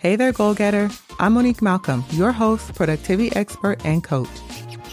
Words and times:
Hey 0.00 0.16
there, 0.16 0.32
goal 0.32 0.54
getter. 0.54 0.88
I'm 1.18 1.34
Monique 1.34 1.60
Malcolm, 1.60 2.06
your 2.12 2.32
host, 2.32 2.74
productivity 2.74 3.36
expert, 3.36 3.84
and 3.84 4.02
coach. 4.02 4.30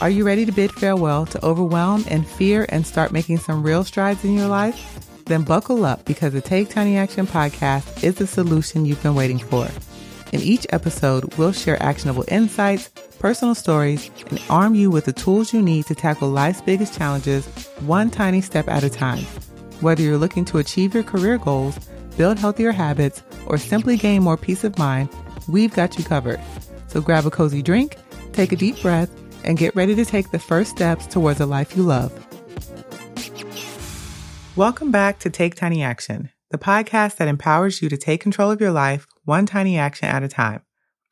Are 0.02 0.10
you 0.10 0.26
ready 0.26 0.46
to 0.46 0.52
bid 0.52 0.70
farewell 0.70 1.26
to 1.28 1.46
overwhelm 1.46 2.04
and 2.10 2.28
fear 2.28 2.66
and 2.68 2.86
start 2.86 3.14
making 3.14 3.38
some 3.38 3.64
real 3.64 3.86
strides 3.86 4.26
in 4.26 4.34
your 4.34 4.50
life? 4.50 5.00
Then 5.24 5.44
buckle 5.44 5.86
up 5.86 6.04
because 6.04 6.34
the 6.34 6.42
Take 6.42 6.68
Tiny 6.68 6.98
Action 6.98 7.26
podcast 7.26 8.04
is 8.04 8.16
the 8.16 8.28
solution 8.28 8.86
you've 8.86 9.02
been 9.02 9.16
waiting 9.16 9.40
for. 9.40 9.70
In 10.34 10.42
each 10.42 10.68
episode, 10.72 11.36
we'll 11.36 11.54
share 11.54 11.82
actionable 11.82 12.26
insights, 12.28 12.90
personal 13.18 13.56
stories, 13.56 14.12
and 14.30 14.44
arm 14.50 14.76
you 14.76 14.92
with 14.92 15.06
the 15.06 15.14
tools 15.14 15.54
you 15.54 15.62
need 15.62 15.86
to 15.86 15.96
tackle 15.96 16.28
life's 16.28 16.60
biggest 16.60 16.98
challenges 16.98 17.46
one 17.80 18.10
tiny 18.10 18.42
step 18.42 18.68
at 18.68 18.84
a 18.84 18.90
time. 18.90 19.24
Whether 19.80 20.04
you're 20.04 20.18
looking 20.18 20.44
to 20.46 20.58
achieve 20.58 20.94
your 20.94 21.04
career 21.04 21.38
goals, 21.38 21.80
build 22.18 22.40
healthier 22.40 22.72
habits, 22.72 23.22
or 23.46 23.58
simply 23.58 23.96
gain 23.96 24.24
more 24.24 24.38
peace 24.38 24.64
of 24.64 24.78
mind, 24.78 25.10
we've 25.48 25.74
got 25.74 25.98
you 25.98 26.04
covered. 26.04 26.42
So 26.88 27.00
grab 27.00 27.26
a 27.26 27.32
cozy 27.32 27.62
drink, 27.62 27.98
take 28.34 28.52
a 28.52 28.56
deep 28.56 28.82
breath, 28.82 29.12
and 29.44 29.58
get 29.58 29.76
ready 29.76 29.96
to 29.96 30.04
take 30.04 30.32
the 30.32 30.40
first 30.40 30.72
steps 30.72 31.06
towards 31.06 31.40
a 31.40 31.46
life 31.46 31.78
you 31.78 31.84
love. 31.84 32.12
Welcome 34.56 34.92
back 34.92 35.20
to 35.20 35.30
Take 35.30 35.54
Tiny 35.54 35.84
Action, 35.84 36.32
the 36.50 36.58
podcast 36.58 37.18
that 37.18 37.28
empowers 37.28 37.82
you 37.82 37.90
to 37.90 37.98
take 37.98 38.22
control 38.22 38.50
of 38.50 38.60
your 38.60 38.72
life 38.72 39.06
one 39.24 39.46
tiny 39.46 39.78
action 39.78 40.08
at 40.08 40.24
a 40.24 40.28
time. 40.28 40.64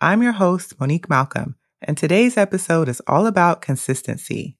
I'm 0.01 0.23
your 0.23 0.31
host, 0.31 0.79
Monique 0.79 1.09
Malcolm, 1.09 1.55
and 1.81 1.95
today's 1.95 2.35
episode 2.35 2.89
is 2.89 3.01
all 3.07 3.27
about 3.27 3.61
consistency. 3.61 4.57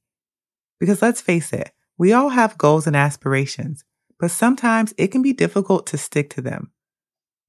Because 0.79 1.01
let's 1.01 1.21
face 1.21 1.51
it, 1.51 1.71
we 1.97 2.13
all 2.13 2.29
have 2.29 2.57
goals 2.57 2.85
and 2.85 2.95
aspirations, 2.95 3.83
but 4.19 4.31
sometimes 4.31 4.93
it 4.97 5.07
can 5.07 5.21
be 5.21 5.33
difficult 5.33 5.85
to 5.87 5.97
stick 5.97 6.29
to 6.31 6.41
them. 6.41 6.71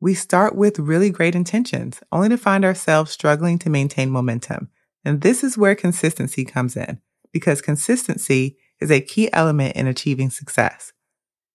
We 0.01 0.15
start 0.15 0.55
with 0.55 0.79
really 0.79 1.11
great 1.11 1.35
intentions, 1.35 2.01
only 2.13 2.29
to 2.29 2.37
find 2.37 2.65
ourselves 2.65 3.11
struggling 3.11 3.59
to 3.61 3.71
maintain 3.71 4.11
momentum. 4.11 4.69
And 5.05 5.21
this 5.21 5.43
is 5.43 5.57
where 5.57 5.75
consistency 5.75 6.45
comes 6.45 6.77
in, 6.77 7.01
because 7.33 7.63
consistency 7.63 8.59
is 8.81 8.91
a 8.91 9.01
key 9.01 9.33
element 9.33 9.77
in 9.77 9.87
achieving 9.87 10.31
success. 10.31 10.93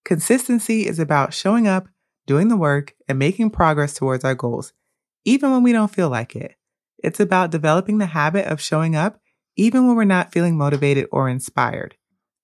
Consistency 0.03 0.87
is 0.87 0.97
about 0.97 1.33
showing 1.33 1.67
up, 1.67 1.87
doing 2.25 2.47
the 2.47 2.57
work, 2.57 2.93
and 3.07 3.19
making 3.19 3.51
progress 3.51 3.93
towards 3.93 4.23
our 4.23 4.35
goals, 4.35 4.73
even 5.25 5.51
when 5.51 5.61
we 5.63 5.71
don't 5.71 5.93
feel 5.93 6.09
like 6.09 6.35
it. 6.35 6.55
It's 6.97 7.19
about 7.19 7.51
developing 7.51 7.97
the 7.97 8.07
habit 8.07 8.45
of 8.45 8.61
showing 8.61 8.95
up, 8.95 9.19
even 9.55 9.85
when 9.85 9.95
we're 9.95 10.05
not 10.05 10.31
feeling 10.31 10.57
motivated 10.57 11.07
or 11.11 11.29
inspired. 11.29 11.95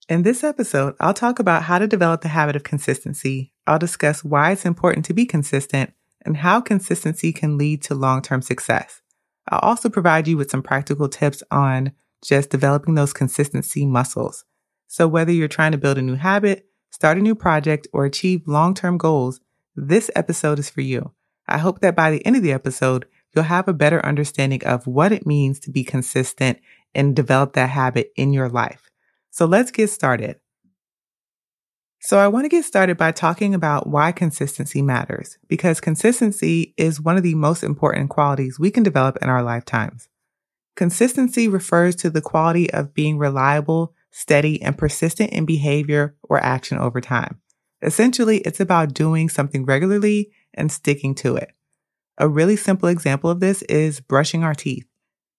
In 0.09 0.23
this 0.23 0.41
episode, 0.41 0.95
I'll 1.01 1.13
talk 1.13 1.37
about 1.37 1.63
how 1.63 1.79
to 1.79 1.87
develop 1.87 2.21
the 2.21 2.29
habit 2.29 2.55
of 2.55 2.63
consistency. 2.63 3.51
I'll 3.65 3.77
discuss 3.77 4.23
why 4.23 4.51
it's 4.51 4.65
important 4.65 5.03
to 5.05 5.13
be 5.13 5.25
consistent 5.25 5.91
and 6.25 6.37
how 6.37 6.61
consistency 6.61 7.33
can 7.33 7.57
lead 7.57 7.81
to 7.83 7.93
long 7.93 8.21
term 8.21 8.41
success. 8.41 9.01
I'll 9.49 9.59
also 9.59 9.89
provide 9.89 10.29
you 10.29 10.37
with 10.37 10.49
some 10.49 10.63
practical 10.63 11.09
tips 11.09 11.43
on 11.51 11.91
just 12.23 12.49
developing 12.49 12.95
those 12.95 13.11
consistency 13.11 13.85
muscles. 13.85 14.45
So, 14.87 15.09
whether 15.09 15.33
you're 15.33 15.49
trying 15.49 15.73
to 15.73 15.77
build 15.77 15.97
a 15.97 16.01
new 16.01 16.15
habit, 16.15 16.67
start 16.89 17.17
a 17.17 17.21
new 17.21 17.35
project, 17.35 17.85
or 17.91 18.05
achieve 18.05 18.47
long 18.47 18.73
term 18.73 18.97
goals, 18.97 19.41
this 19.75 20.09
episode 20.15 20.57
is 20.57 20.69
for 20.69 20.79
you. 20.81 21.11
I 21.49 21.57
hope 21.57 21.81
that 21.81 21.97
by 21.97 22.11
the 22.11 22.25
end 22.25 22.37
of 22.37 22.43
the 22.43 22.53
episode, 22.53 23.07
you'll 23.35 23.43
have 23.43 23.67
a 23.67 23.73
better 23.73 24.05
understanding 24.05 24.63
of 24.63 24.87
what 24.87 25.11
it 25.11 25.27
means 25.27 25.59
to 25.61 25.69
be 25.69 25.83
consistent 25.83 26.59
and 26.95 27.13
develop 27.13 27.53
that 27.53 27.71
habit 27.71 28.13
in 28.15 28.31
your 28.31 28.47
life. 28.47 28.86
So 29.37 29.45
let's 29.45 29.69
get 29.69 29.91
started. 29.91 30.37
So 31.99 32.17
I 32.17 32.27
want 32.27 32.45
to 32.45 32.49
get 32.49 32.65
started 32.65 32.97
by 32.97 33.11
talking 33.11 33.53
about 33.53 33.85
why 33.87 34.11
consistency 34.11 34.81
matters, 34.81 35.37
because 35.47 35.79
consistency 35.79 36.73
is 36.75 36.99
one 36.99 37.17
of 37.17 37.21
the 37.21 37.35
most 37.35 37.61
important 37.61 38.09
qualities 38.09 38.59
we 38.59 38.71
can 38.71 38.81
develop 38.81 39.19
in 39.21 39.29
our 39.29 39.43
lifetimes. 39.43 40.09
Consistency 40.75 41.47
refers 41.47 41.95
to 41.97 42.09
the 42.09 42.19
quality 42.19 42.73
of 42.73 42.95
being 42.95 43.19
reliable, 43.19 43.93
steady, 44.09 44.59
and 44.59 44.75
persistent 44.75 45.29
in 45.29 45.45
behavior 45.45 46.15
or 46.23 46.43
action 46.43 46.79
over 46.79 46.99
time. 46.99 47.39
Essentially, 47.83 48.39
it's 48.39 48.59
about 48.59 48.95
doing 48.95 49.29
something 49.29 49.65
regularly 49.67 50.31
and 50.55 50.71
sticking 50.71 51.13
to 51.13 51.35
it. 51.35 51.51
A 52.17 52.27
really 52.27 52.55
simple 52.55 52.89
example 52.89 53.29
of 53.29 53.39
this 53.39 53.61
is 53.63 53.99
brushing 53.99 54.43
our 54.43 54.55
teeth. 54.55 54.87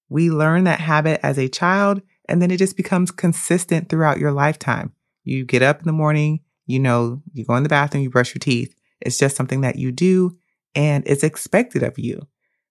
We 0.08 0.30
learn 0.30 0.62
that 0.64 0.78
habit 0.78 1.18
as 1.24 1.36
a 1.36 1.48
child 1.48 2.00
and 2.28 2.42
then 2.42 2.50
it 2.50 2.58
just 2.58 2.76
becomes 2.76 3.10
consistent 3.10 3.88
throughout 3.88 4.18
your 4.18 4.32
lifetime. 4.32 4.92
You 5.24 5.44
get 5.44 5.62
up 5.62 5.80
in 5.80 5.86
the 5.86 5.92
morning, 5.92 6.40
you 6.66 6.78
know, 6.78 7.22
you 7.32 7.44
go 7.44 7.56
in 7.56 7.62
the 7.62 7.68
bathroom, 7.68 8.02
you 8.02 8.10
brush 8.10 8.34
your 8.34 8.40
teeth. 8.40 8.74
It's 9.00 9.18
just 9.18 9.36
something 9.36 9.62
that 9.62 9.76
you 9.76 9.92
do 9.92 10.36
and 10.74 11.02
it's 11.06 11.24
expected 11.24 11.82
of 11.82 11.98
you. 11.98 12.26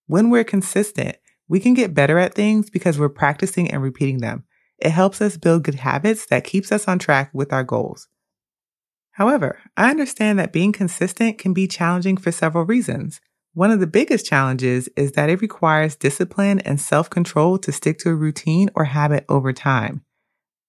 When 0.06 0.29
we're 0.29 0.44
consistent, 0.44 1.17
we 1.47 1.59
can 1.59 1.73
get 1.73 1.94
better 1.94 2.17
at 2.17 2.34
things 2.34 2.69
because 2.69 3.00
we're 3.00 3.09
practicing 3.09 3.72
and 3.72 3.81
repeating 3.81 4.19
them. 4.19 4.46
It 4.79 4.91
helps 4.91 5.22
us 5.22 5.38
build 5.38 5.63
good 5.63 5.75
habits 5.75 6.25
that 6.28 6.44
keeps 6.44 6.72
us 6.72 6.88
on 6.88 7.00
track 7.00 7.31
with 7.34 7.51
our 7.51 7.63
goals. 7.63 8.07
However, 9.12 9.59
I 9.75 9.90
understand 9.90 10.38
that 10.38 10.53
being 10.53 10.72
consistent 10.72 11.40
can 11.40 11.53
be 11.53 11.67
challenging 11.67 12.17
for 12.17 12.31
several 12.31 12.66
reasons. 12.66 13.19
One 13.57 13.72
of 13.72 13.79
the 13.79 13.88
biggest 13.88 14.28
challenges 14.28 14.88
is 14.95 15.13
that 15.13 15.31
it 15.31 15.41
requires 15.41 15.95
discipline 15.95 16.59
and 16.59 16.79
self 16.79 17.09
control 17.09 17.57
to 17.57 17.72
stick 17.72 17.97
to 17.97 18.12
a 18.12 18.16
routine 18.16 18.69
or 18.75 18.84
habit 18.84 19.25
over 19.28 19.51
time. 19.51 20.03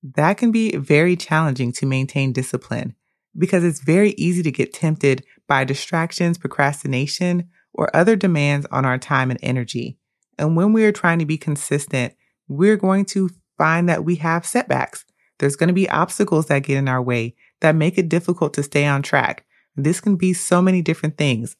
That 0.02 0.38
can 0.38 0.52
be 0.52 0.74
very 0.74 1.14
challenging 1.14 1.70
to 1.72 1.84
maintain 1.84 2.32
discipline 2.32 2.94
because 3.36 3.62
it's 3.62 3.80
very 3.80 4.12
easy 4.12 4.42
to 4.42 4.50
get 4.50 4.72
tempted 4.72 5.22
by 5.46 5.64
distractions, 5.64 6.38
procrastination, 6.38 7.50
or 7.74 7.94
other 7.94 8.16
demands 8.16 8.66
on 8.70 8.86
our 8.86 8.96
time 8.96 9.30
and 9.30 9.38
energy. 9.42 9.98
And 10.38 10.56
when 10.56 10.72
we 10.72 10.86
are 10.86 10.90
trying 10.90 11.18
to 11.18 11.26
be 11.26 11.36
consistent, 11.36 12.14
we're 12.48 12.78
going 12.78 13.04
to 13.04 13.28
find 13.58 13.86
that 13.90 14.06
we 14.06 14.16
have 14.16 14.46
setbacks. 14.46 15.04
There's 15.40 15.56
going 15.56 15.68
to 15.68 15.74
be 15.74 15.90
obstacles 15.90 16.46
that 16.46 16.60
get 16.60 16.78
in 16.78 16.88
our 16.88 17.02
way 17.02 17.34
that 17.60 17.76
make 17.76 17.98
it 17.98 18.08
difficult 18.08 18.54
to 18.54 18.62
stay 18.62 18.86
on 18.86 19.02
track. 19.02 19.44
This 19.78 20.00
can 20.00 20.16
be 20.16 20.32
so 20.32 20.60
many 20.60 20.82
different 20.82 21.16
things, 21.16 21.56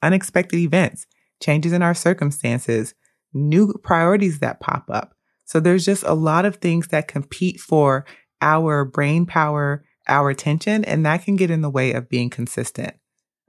unexpected 0.00 0.58
events, 0.58 1.06
changes 1.42 1.72
in 1.72 1.82
our 1.82 1.94
circumstances, 1.94 2.94
new 3.34 3.74
priorities 3.82 4.38
that 4.38 4.60
pop 4.60 4.84
up. 4.88 5.14
So 5.44 5.58
there's 5.58 5.84
just 5.84 6.04
a 6.04 6.14
lot 6.14 6.44
of 6.44 6.56
things 6.56 6.88
that 6.88 7.08
compete 7.08 7.60
for 7.60 8.06
our 8.40 8.84
brain 8.84 9.26
power, 9.26 9.84
our 10.06 10.30
attention, 10.30 10.84
and 10.84 11.04
that 11.04 11.24
can 11.24 11.34
get 11.34 11.50
in 11.50 11.60
the 11.60 11.70
way 11.70 11.92
of 11.92 12.08
being 12.08 12.30
consistent. 12.30 12.94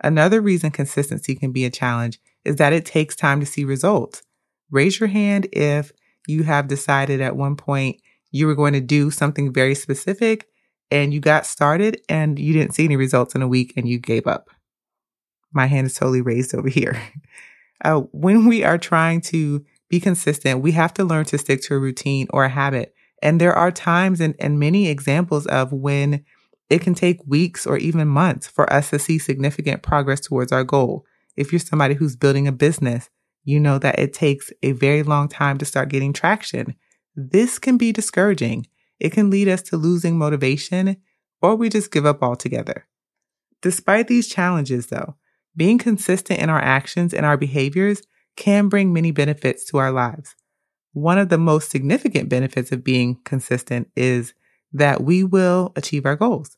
Another 0.04 0.42
reason 0.42 0.72
consistency 0.72 1.36
can 1.36 1.52
be 1.52 1.66
a 1.66 1.70
challenge 1.70 2.20
is 2.44 2.56
that 2.56 2.74
it 2.74 2.86
takes 2.86 3.16
time 3.16 3.40
to 3.40 3.46
see 3.46 3.66
results. 3.66 4.24
Raise 4.72 5.00
your 5.00 5.10
hand 5.10 5.48
if 5.54 5.92
you 6.28 6.44
have 6.44 6.68
decided 6.68 7.22
at 7.22 7.36
one 7.36 7.56
point 7.56 8.02
you 8.32 8.48
were 8.48 8.56
going 8.56 8.74
to 8.74 8.82
do 8.82 9.12
something 9.12 9.54
very 9.54 9.76
specific 9.76 10.48
and 10.92 11.14
you 11.14 11.20
got 11.20 11.46
started 11.46 12.02
and 12.08 12.40
you 12.40 12.54
didn't 12.54 12.74
see 12.74 12.86
any 12.86 12.96
results 12.96 13.36
in 13.36 13.42
a 13.42 13.48
week 13.48 13.74
and 13.76 13.88
you 13.88 14.00
gave 14.00 14.28
up. 14.28 14.50
My 15.54 15.66
hand 15.66 15.88
is 15.88 15.96
totally 15.96 16.22
raised 16.22 16.56
over 16.56 16.70
here. 16.70 17.02
Uh, 17.86 18.00
when 18.12 18.48
we 18.48 18.64
are 18.64 18.80
trying 18.80 19.22
to 19.22 19.64
be 19.88 20.00
consistent, 20.00 20.62
we 20.62 20.72
have 20.72 20.92
to 20.92 21.04
learn 21.04 21.24
to 21.24 21.38
stick 21.38 21.62
to 21.62 21.76
a 21.76 21.80
routine 21.80 22.26
or 22.32 22.44
a 22.44 22.50
habit. 22.50 22.92
And 23.22 23.40
there 23.40 23.54
are 23.54 23.72
times 23.72 24.20
and, 24.20 24.34
and 24.40 24.60
many 24.60 24.88
examples 24.88 25.46
of 25.46 25.72
when 25.72 26.26
it 26.72 26.82
can 26.82 26.96
take 26.96 27.20
weeks 27.28 27.68
or 27.68 27.78
even 27.78 28.08
months 28.08 28.48
for 28.48 28.72
us 28.74 28.90
to 28.90 29.00
see 29.00 29.20
significant 29.20 29.84
progress 29.84 30.20
towards 30.20 30.52
our 30.52 30.64
goal. 30.64 31.06
If 31.36 31.52
you're 31.52 31.60
somebody 31.60 31.94
who's 31.94 32.16
building 32.16 32.48
a 32.48 32.52
business, 32.52 33.12
you 33.44 33.60
know 33.60 33.78
that 33.80 34.00
it 34.00 34.12
takes 34.12 34.52
a 34.64 34.72
very 34.72 35.04
long 35.04 35.30
time 35.30 35.58
to 35.60 35.66
start 35.66 35.90
getting 35.90 36.14
traction. 36.14 36.76
This 37.16 37.60
can 37.60 37.78
be 37.78 37.92
discouraging 37.92 38.66
it 39.00 39.12
can 39.12 39.30
lead 39.30 39.48
us 39.48 39.62
to 39.64 39.78
losing 39.78 40.18
motivation 40.18 40.98
or 41.42 41.56
we 41.56 41.70
just 41.70 41.92
give 41.92 42.06
up 42.06 42.24
altogether. 42.24 42.88
Despite 43.62 44.08
these 44.08 44.28
challenges, 44.28 44.88
though, 44.88 45.16
being 45.56 45.78
consistent 45.78 46.40
in 46.40 46.50
our 46.50 46.62
actions 46.62 47.14
and 47.14 47.26
our 47.26 47.38
behaviors 47.38 48.04
can 48.36 48.70
bring 48.70 48.94
many 48.94 49.12
benefits 49.12 49.66
to 49.66 49.78
our 49.78 49.92
lives. 49.92 50.36
One 50.94 51.18
of 51.18 51.30
the 51.30 51.38
most 51.38 51.70
significant 51.70 52.30
benefits 52.30 52.72
of 52.72 52.84
being 52.84 53.20
consistent 53.24 53.90
is 53.96 54.34
that 54.74 55.04
we 55.04 55.24
will 55.24 55.74
achieve 55.76 56.06
our 56.06 56.16
goals. 56.16 56.58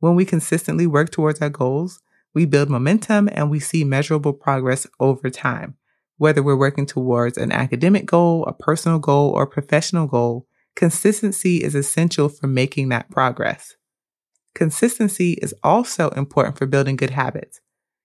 When 0.00 0.14
we 0.14 0.24
consistently 0.24 0.86
work 0.86 1.10
towards 1.10 1.40
our 1.40 1.48
goals, 1.48 2.00
we 2.34 2.44
build 2.44 2.68
momentum 2.68 3.28
and 3.32 3.50
we 3.50 3.60
see 3.60 3.84
measurable 3.84 4.32
progress 4.32 4.86
over 5.00 5.30
time. 5.30 5.76
Whether 6.18 6.42
we're 6.42 6.56
working 6.56 6.86
towards 6.86 7.38
an 7.38 7.52
academic 7.52 8.06
goal, 8.06 8.44
a 8.46 8.52
personal 8.52 8.98
goal, 8.98 9.30
or 9.30 9.46
professional 9.46 10.06
goal, 10.06 10.46
Consistency 10.76 11.58
is 11.58 11.74
essential 11.74 12.28
for 12.28 12.46
making 12.46 12.88
that 12.88 13.10
progress. 13.10 13.76
Consistency 14.54 15.32
is 15.34 15.54
also 15.62 16.10
important 16.10 16.58
for 16.58 16.66
building 16.66 16.96
good 16.96 17.10
habits. 17.10 17.60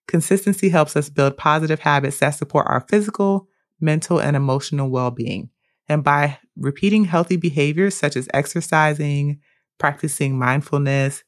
Consistency 0.07 0.69
helps 0.69 0.95
us 0.95 1.09
build 1.09 1.37
positive 1.37 1.79
habits 1.79 2.19
that 2.19 2.31
support 2.31 2.65
our 2.67 2.85
physical, 2.89 3.47
mental, 3.79 4.19
and 4.19 4.35
emotional 4.35 4.89
well 4.89 5.11
being. 5.11 5.49
And 5.87 6.03
by 6.03 6.39
repeating 6.55 7.05
healthy 7.05 7.37
behaviors 7.37 7.95
such 7.95 8.15
as 8.15 8.27
exercising, 8.33 9.39
practicing 9.77 10.37
mindfulness, 10.37 11.23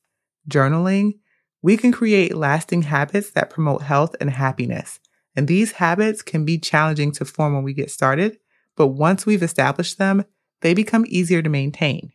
journaling, 0.49 1.19
we 1.61 1.77
can 1.77 1.91
create 1.91 2.35
lasting 2.35 2.83
habits 2.83 3.31
that 3.31 3.49
promote 3.49 3.83
health 3.83 4.15
and 4.19 4.29
happiness. 4.29 4.99
And 5.35 5.47
these 5.47 5.73
habits 5.73 6.21
can 6.21 6.43
be 6.43 6.57
challenging 6.57 7.11
to 7.13 7.25
form 7.25 7.53
when 7.53 7.63
we 7.63 7.73
get 7.73 7.91
started, 7.91 8.37
but 8.75 8.87
once 8.87 9.25
we've 9.25 9.43
established 9.43 9.97
them, 9.97 10.25
they 10.61 10.73
become 10.73 11.05
easier 11.07 11.41
to 11.41 11.49
maintain. 11.49 12.11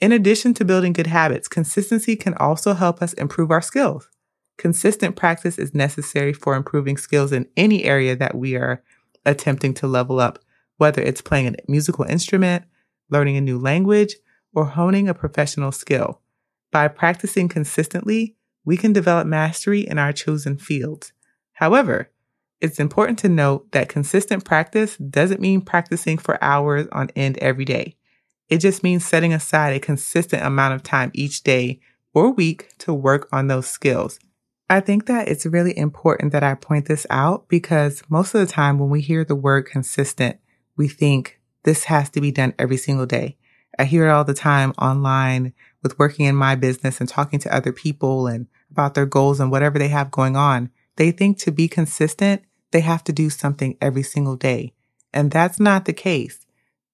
In 0.00 0.12
addition 0.12 0.52
to 0.54 0.64
building 0.64 0.92
good 0.92 1.06
habits, 1.06 1.48
consistency 1.48 2.16
can 2.16 2.34
also 2.34 2.74
help 2.74 3.00
us 3.02 3.14
improve 3.14 3.50
our 3.50 3.62
skills. 3.62 4.08
Consistent 4.58 5.16
practice 5.16 5.58
is 5.58 5.74
necessary 5.74 6.32
for 6.32 6.54
improving 6.54 6.96
skills 6.96 7.32
in 7.32 7.48
any 7.56 7.84
area 7.84 8.14
that 8.16 8.34
we 8.34 8.56
are 8.56 8.82
attempting 9.24 9.74
to 9.74 9.86
level 9.86 10.20
up, 10.20 10.38
whether 10.76 11.02
it's 11.02 11.20
playing 11.20 11.48
a 11.48 11.54
musical 11.68 12.04
instrument, 12.04 12.64
learning 13.10 13.36
a 13.36 13.40
new 13.40 13.58
language, 13.58 14.16
or 14.54 14.66
honing 14.66 15.08
a 15.08 15.14
professional 15.14 15.72
skill. 15.72 16.20
By 16.70 16.88
practicing 16.88 17.48
consistently, 17.48 18.36
we 18.64 18.76
can 18.76 18.92
develop 18.92 19.26
mastery 19.26 19.80
in 19.80 19.98
our 19.98 20.12
chosen 20.12 20.58
fields. 20.58 21.12
However, 21.52 22.10
it's 22.60 22.80
important 22.80 23.18
to 23.20 23.28
note 23.28 23.70
that 23.72 23.88
consistent 23.88 24.44
practice 24.44 24.96
doesn't 24.96 25.40
mean 25.40 25.60
practicing 25.60 26.18
for 26.18 26.42
hours 26.42 26.86
on 26.92 27.10
end 27.14 27.38
every 27.38 27.64
day. 27.64 27.96
It 28.48 28.58
just 28.58 28.82
means 28.82 29.04
setting 29.04 29.32
aside 29.32 29.74
a 29.74 29.80
consistent 29.80 30.42
amount 30.42 30.74
of 30.74 30.82
time 30.82 31.10
each 31.14 31.42
day 31.42 31.80
or 32.14 32.32
week 32.32 32.68
to 32.78 32.94
work 32.94 33.28
on 33.32 33.48
those 33.48 33.66
skills. 33.66 34.18
I 34.68 34.80
think 34.80 35.06
that 35.06 35.28
it's 35.28 35.46
really 35.46 35.76
important 35.76 36.32
that 36.32 36.42
I 36.42 36.54
point 36.54 36.86
this 36.86 37.06
out 37.10 37.48
because 37.48 38.02
most 38.08 38.34
of 38.34 38.40
the 38.40 38.52
time 38.52 38.78
when 38.78 38.88
we 38.88 39.00
hear 39.00 39.24
the 39.24 39.36
word 39.36 39.66
consistent, 39.66 40.38
we 40.76 40.88
think 40.88 41.40
this 41.64 41.84
has 41.84 42.10
to 42.10 42.20
be 42.20 42.32
done 42.32 42.54
every 42.58 42.76
single 42.76 43.06
day. 43.06 43.36
I 43.78 43.84
hear 43.84 44.06
it 44.06 44.10
all 44.10 44.24
the 44.24 44.34
time 44.34 44.72
online 44.78 45.52
with 45.82 45.98
working 45.98 46.26
in 46.26 46.34
my 46.34 46.54
business 46.54 47.00
and 47.00 47.08
talking 47.08 47.38
to 47.40 47.54
other 47.54 47.72
people 47.72 48.26
and 48.26 48.46
about 48.70 48.94
their 48.94 49.06
goals 49.06 49.38
and 49.38 49.50
whatever 49.50 49.78
they 49.78 49.88
have 49.88 50.10
going 50.10 50.36
on. 50.36 50.70
They 50.96 51.10
think 51.10 51.38
to 51.40 51.50
be 51.50 51.68
consistent, 51.68 52.42
they 52.72 52.80
have 52.80 53.04
to 53.04 53.12
do 53.12 53.30
something 53.30 53.76
every 53.80 54.02
single 54.02 54.36
day. 54.36 54.72
And 55.12 55.30
that's 55.30 55.60
not 55.60 55.84
the 55.84 55.92
case 55.92 56.46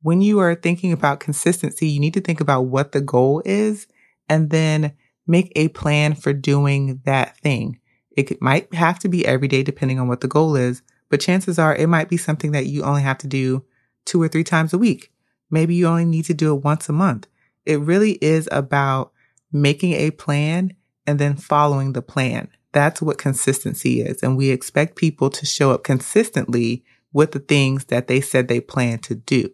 when 0.03 0.21
you 0.21 0.41
are 0.41 0.55
thinking 0.55 0.93
about 0.93 1.21
consistency, 1.21 1.87
you 1.87 2.01
need 2.01 2.15
to 2.15 2.21
think 2.21 2.41
about 2.41 2.63
what 2.63 2.93
the 2.93 3.01
goal 3.01 3.41
is 3.45 3.87
and 4.29 4.51
then 4.51 4.93
make 5.27 5.53
a 5.55 5.69
plan 5.69 6.15
for 6.15 6.33
doing 6.33 7.01
that 7.05 7.37
thing. 7.39 7.79
It 8.17 8.43
might 8.43 8.73
have 8.75 8.99
to 9.01 9.09
be 9.09 9.25
every 9.25 9.49
day 9.49 9.63
depending 9.63 9.99
on 9.99 10.09
what 10.09 10.21
the 10.21 10.29
goal 10.29 10.57
is, 10.57 10.83
but 11.09 11.21
chances 11.21 11.59
are 11.59 11.75
it 11.75 11.89
might 11.89 12.09
be 12.09 12.17
something 12.17 12.53
that 12.53 12.67
you 12.67 12.83
only 12.83 13.03
have 13.03 13.19
to 13.19 13.29
do 13.29 13.65
two 14.05 14.21
or 14.21 14.29
three 14.29 14.45
times 14.45 14.73
a 14.73 14.79
week. 14.79 15.13
Maybe 15.51 15.75
you 15.75 15.87
only 15.87 16.05
need 16.05 16.25
to 16.27 16.35
do 16.35 16.55
it 16.55 16.65
once 16.65 16.89
a 16.89 16.93
month. 16.93 17.29
It 17.65 17.81
really 17.81 18.13
is 18.21 18.49
about 18.51 19.13
making 19.53 19.93
a 19.93 20.11
plan 20.11 20.75
and 21.07 21.19
then 21.19 21.37
following 21.37 21.93
the 21.93 22.03
plan. 22.03 22.49
That's 22.73 23.03
what 23.03 23.19
consistency 23.19 24.01
is. 24.01 24.23
And 24.23 24.37
we 24.37 24.51
expect 24.51 24.97
people 24.97 25.31
to 25.31 25.47
show 25.47 25.71
up 25.71 25.85
consistently 25.85 26.85
with 27.13 27.33
the 27.33 27.39
things 27.39 27.87
that 27.87 28.07
they 28.07 28.21
said 28.21 28.49
they 28.49 28.61
plan 28.61 28.99
to 29.01 29.15
do. 29.15 29.51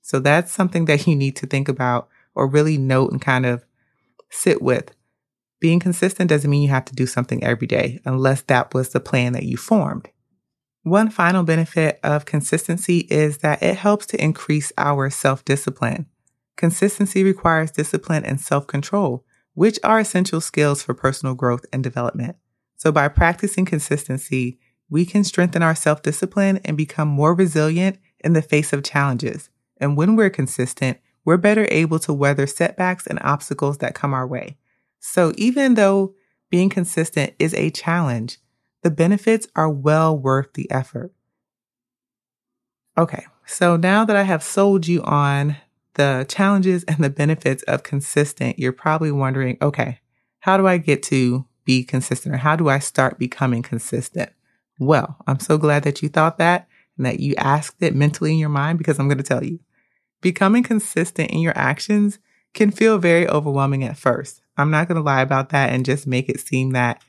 So 0.00 0.18
that's 0.18 0.50
something 0.50 0.86
that 0.86 1.06
you 1.06 1.14
need 1.14 1.36
to 1.36 1.46
think 1.46 1.68
about 1.68 2.08
or 2.34 2.46
really 2.46 2.78
note 2.78 3.12
and 3.12 3.20
kind 3.20 3.46
of 3.46 3.64
sit 4.30 4.62
with. 4.62 4.90
Being 5.60 5.78
consistent 5.78 6.28
doesn't 6.28 6.50
mean 6.50 6.62
you 6.62 6.70
have 6.70 6.86
to 6.86 6.94
do 6.94 7.06
something 7.06 7.44
every 7.44 7.68
day 7.68 8.00
unless 8.04 8.42
that 8.42 8.74
was 8.74 8.88
the 8.88 9.00
plan 9.00 9.32
that 9.34 9.44
you 9.44 9.56
formed. 9.56 10.08
One 10.82 11.10
final 11.10 11.44
benefit 11.44 12.00
of 12.02 12.24
consistency 12.24 13.06
is 13.10 13.38
that 13.38 13.62
it 13.62 13.76
helps 13.76 14.06
to 14.06 14.22
increase 14.22 14.72
our 14.76 15.10
self 15.10 15.44
discipline. 15.44 16.06
Consistency 16.56 17.22
requires 17.22 17.70
discipline 17.70 18.24
and 18.24 18.40
self 18.40 18.66
control, 18.66 19.24
which 19.54 19.78
are 19.84 20.00
essential 20.00 20.40
skills 20.40 20.82
for 20.82 20.94
personal 20.94 21.36
growth 21.36 21.64
and 21.72 21.84
development. 21.84 22.36
So 22.82 22.90
by 22.90 23.06
practicing 23.06 23.64
consistency, 23.64 24.58
we 24.90 25.06
can 25.06 25.22
strengthen 25.22 25.62
our 25.62 25.76
self 25.76 26.02
discipline 26.02 26.58
and 26.64 26.76
become 26.76 27.06
more 27.06 27.32
resilient 27.32 28.00
in 28.18 28.32
the 28.32 28.42
face 28.42 28.72
of 28.72 28.82
challenges. 28.82 29.50
And 29.76 29.96
when 29.96 30.16
we're 30.16 30.30
consistent, 30.30 30.98
we're 31.24 31.36
better 31.36 31.68
able 31.70 32.00
to 32.00 32.12
weather 32.12 32.48
setbacks 32.48 33.06
and 33.06 33.20
obstacles 33.22 33.78
that 33.78 33.94
come 33.94 34.12
our 34.12 34.26
way. 34.26 34.58
So 34.98 35.32
even 35.36 35.74
though 35.74 36.16
being 36.50 36.68
consistent 36.68 37.34
is 37.38 37.54
a 37.54 37.70
challenge, 37.70 38.38
the 38.82 38.90
benefits 38.90 39.46
are 39.54 39.70
well 39.70 40.18
worth 40.18 40.52
the 40.54 40.68
effort. 40.68 41.12
Okay, 42.98 43.26
so 43.46 43.76
now 43.76 44.04
that 44.04 44.16
I 44.16 44.24
have 44.24 44.42
sold 44.42 44.88
you 44.88 45.04
on 45.04 45.56
the 45.94 46.26
challenges 46.28 46.82
and 46.82 46.96
the 46.98 47.10
benefits 47.10 47.62
of 47.62 47.84
consistent, 47.84 48.58
you're 48.58 48.72
probably 48.72 49.12
wondering, 49.12 49.56
okay, 49.62 50.00
how 50.40 50.56
do 50.56 50.66
I 50.66 50.78
get 50.78 51.04
to 51.04 51.46
be 51.64 51.84
consistent 51.84 52.34
or 52.34 52.38
how 52.38 52.56
do 52.56 52.68
I 52.68 52.78
start 52.78 53.18
becoming 53.18 53.62
consistent? 53.62 54.30
Well, 54.78 55.16
I'm 55.26 55.40
so 55.40 55.58
glad 55.58 55.84
that 55.84 56.02
you 56.02 56.08
thought 56.08 56.38
that 56.38 56.68
and 56.96 57.06
that 57.06 57.20
you 57.20 57.34
asked 57.36 57.82
it 57.82 57.94
mentally 57.94 58.32
in 58.32 58.38
your 58.38 58.48
mind 58.48 58.78
because 58.78 58.98
I'm 58.98 59.08
going 59.08 59.18
to 59.18 59.24
tell 59.24 59.44
you. 59.44 59.60
Becoming 60.20 60.62
consistent 60.62 61.30
in 61.30 61.40
your 61.40 61.56
actions 61.56 62.18
can 62.54 62.70
feel 62.70 62.98
very 62.98 63.28
overwhelming 63.28 63.84
at 63.84 63.96
first. 63.96 64.42
I'm 64.56 64.70
not 64.70 64.88
going 64.88 64.96
to 64.96 65.02
lie 65.02 65.22
about 65.22 65.48
that 65.50 65.72
and 65.72 65.84
just 65.84 66.06
make 66.06 66.28
it 66.28 66.40
seem 66.40 66.72
that 66.72 67.02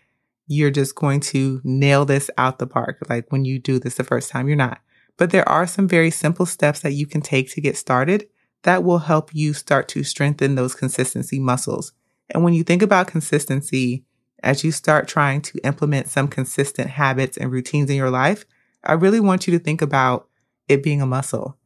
you're 0.47 0.71
just 0.71 0.95
going 0.95 1.19
to 1.19 1.61
nail 1.63 2.05
this 2.05 2.29
out 2.37 2.59
the 2.59 2.67
park. 2.67 2.99
Like 3.09 3.31
when 3.31 3.45
you 3.45 3.59
do 3.59 3.79
this 3.79 3.95
the 3.95 4.03
first 4.03 4.29
time, 4.29 4.47
you're 4.47 4.57
not. 4.57 4.79
But 5.17 5.31
there 5.31 5.47
are 5.47 5.67
some 5.67 5.87
very 5.87 6.09
simple 6.09 6.45
steps 6.45 6.79
that 6.81 6.93
you 6.93 7.05
can 7.05 7.21
take 7.21 7.51
to 7.51 7.61
get 7.61 7.77
started 7.77 8.27
that 8.63 8.83
will 8.83 8.99
help 8.99 9.33
you 9.33 9.53
start 9.53 9.87
to 9.89 10.03
strengthen 10.03 10.55
those 10.55 10.75
consistency 10.75 11.39
muscles. 11.39 11.93
And 12.29 12.43
when 12.43 12.53
you 12.53 12.63
think 12.63 12.81
about 12.81 13.07
consistency, 13.07 14.05
as 14.43 14.63
you 14.63 14.71
start 14.71 15.07
trying 15.07 15.41
to 15.41 15.59
implement 15.63 16.09
some 16.09 16.27
consistent 16.27 16.89
habits 16.89 17.37
and 17.37 17.51
routines 17.51 17.89
in 17.89 17.95
your 17.95 18.09
life, 18.09 18.45
I 18.83 18.93
really 18.93 19.19
want 19.19 19.47
you 19.47 19.57
to 19.57 19.63
think 19.63 19.81
about 19.81 20.27
it 20.67 20.83
being 20.83 21.01
a 21.01 21.05
muscle 21.05 21.57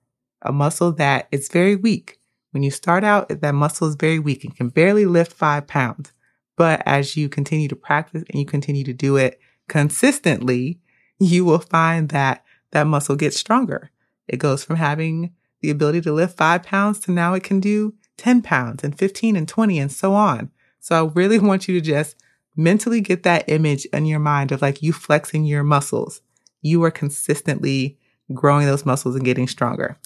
a 0.42 0.52
muscle 0.52 0.92
that 0.94 1.28
is 1.32 1.50
very 1.50 1.76
weak. 1.76 2.20
When 2.52 2.64
you 2.64 2.72
start 2.72 3.04
out, 3.04 3.30
that 3.30 3.56
muscle 3.56 3.88
is 3.88 3.96
very 3.96 4.20
weak 4.20 4.44
and 4.44 4.56
can 4.56 4.70
barely 4.70 5.06
lift 5.06 5.34
five 5.34 5.68
pounds. 5.68 6.14
But 6.56 6.82
as 6.86 7.16
you 7.16 7.30
continue 7.30 7.68
to 7.68 7.76
practice 7.76 8.24
and 8.30 8.40
you 8.40 8.46
continue 8.46 8.84
to 8.84 8.94
do 8.94 9.18
it 9.18 9.40
consistently, 9.68 10.80
you 11.20 11.46
will 11.46 11.60
find 11.60 12.10
that 12.10 12.44
that 12.72 12.88
muscle 12.88 13.16
gets 13.16 13.38
stronger. 13.38 13.92
It 14.28 14.38
goes 14.38 14.64
from 14.64 14.78
having 14.78 15.34
the 15.62 15.70
ability 15.70 16.02
to 16.02 16.14
lift 16.14 16.38
five 16.38 16.64
pounds 16.64 17.00
to 17.02 17.12
now 17.12 17.34
it 17.34 17.44
can 17.44 17.60
do 17.60 17.94
10 18.18 18.42
pounds 18.42 18.84
and 18.84 18.98
15 18.98 19.36
and 19.36 19.48
20 19.48 19.80
and 19.80 19.92
so 19.92 20.14
on. 20.14 20.52
So 20.80 21.06
I 21.06 21.12
really 21.14 21.40
want 21.50 21.68
you 21.68 21.80
to 21.80 21.86
just 21.86 22.16
mentally 22.58 23.00
get 23.00 23.24
that 23.24 23.48
image 23.48 23.86
in 23.94 24.06
your 24.06 24.20
mind 24.20 24.52
of 24.52 24.62
like 24.62 24.82
you 24.82 24.92
flexing 24.92 25.46
your 25.46 25.64
muscles. 25.64 26.22
You 26.62 26.84
are 26.84 26.92
consistently 26.92 27.98
growing 28.34 28.66
those 28.66 28.86
muscles 28.86 29.16
and 29.16 29.24
getting 29.24 29.48
stronger. 29.48 29.98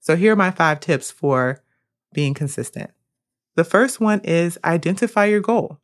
So 0.00 0.14
here 0.14 0.34
are 0.34 0.36
my 0.36 0.50
five 0.50 0.80
tips 0.80 1.10
for 1.10 1.62
being 2.12 2.34
consistent. 2.34 2.90
The 3.56 3.64
first 3.64 4.00
one 4.00 4.20
is 4.20 4.58
identify 4.64 5.24
your 5.24 5.40
goal. 5.40 5.80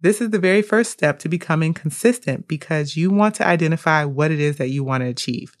This 0.00 0.20
is 0.20 0.30
the 0.30 0.38
very 0.38 0.60
first 0.60 0.90
step 0.90 1.18
to 1.20 1.28
becoming 1.28 1.72
consistent 1.72 2.46
because 2.46 2.96
you 2.96 3.10
want 3.10 3.34
to 3.36 3.46
identify 3.46 4.04
what 4.04 4.30
it 4.30 4.38
is 4.38 4.58
that 4.58 4.68
you 4.68 4.84
want 4.84 5.02
to 5.02 5.08
achieve. 5.08 5.56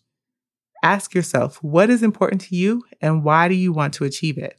Ask 0.82 1.14
yourself, 1.14 1.62
what 1.62 1.88
is 1.88 2.02
important 2.02 2.42
to 2.42 2.56
you 2.56 2.84
and 3.00 3.24
why 3.24 3.48
do 3.48 3.54
you 3.54 3.72
want 3.72 3.94
to 3.94 4.04
achieve 4.04 4.36
it? 4.36 4.58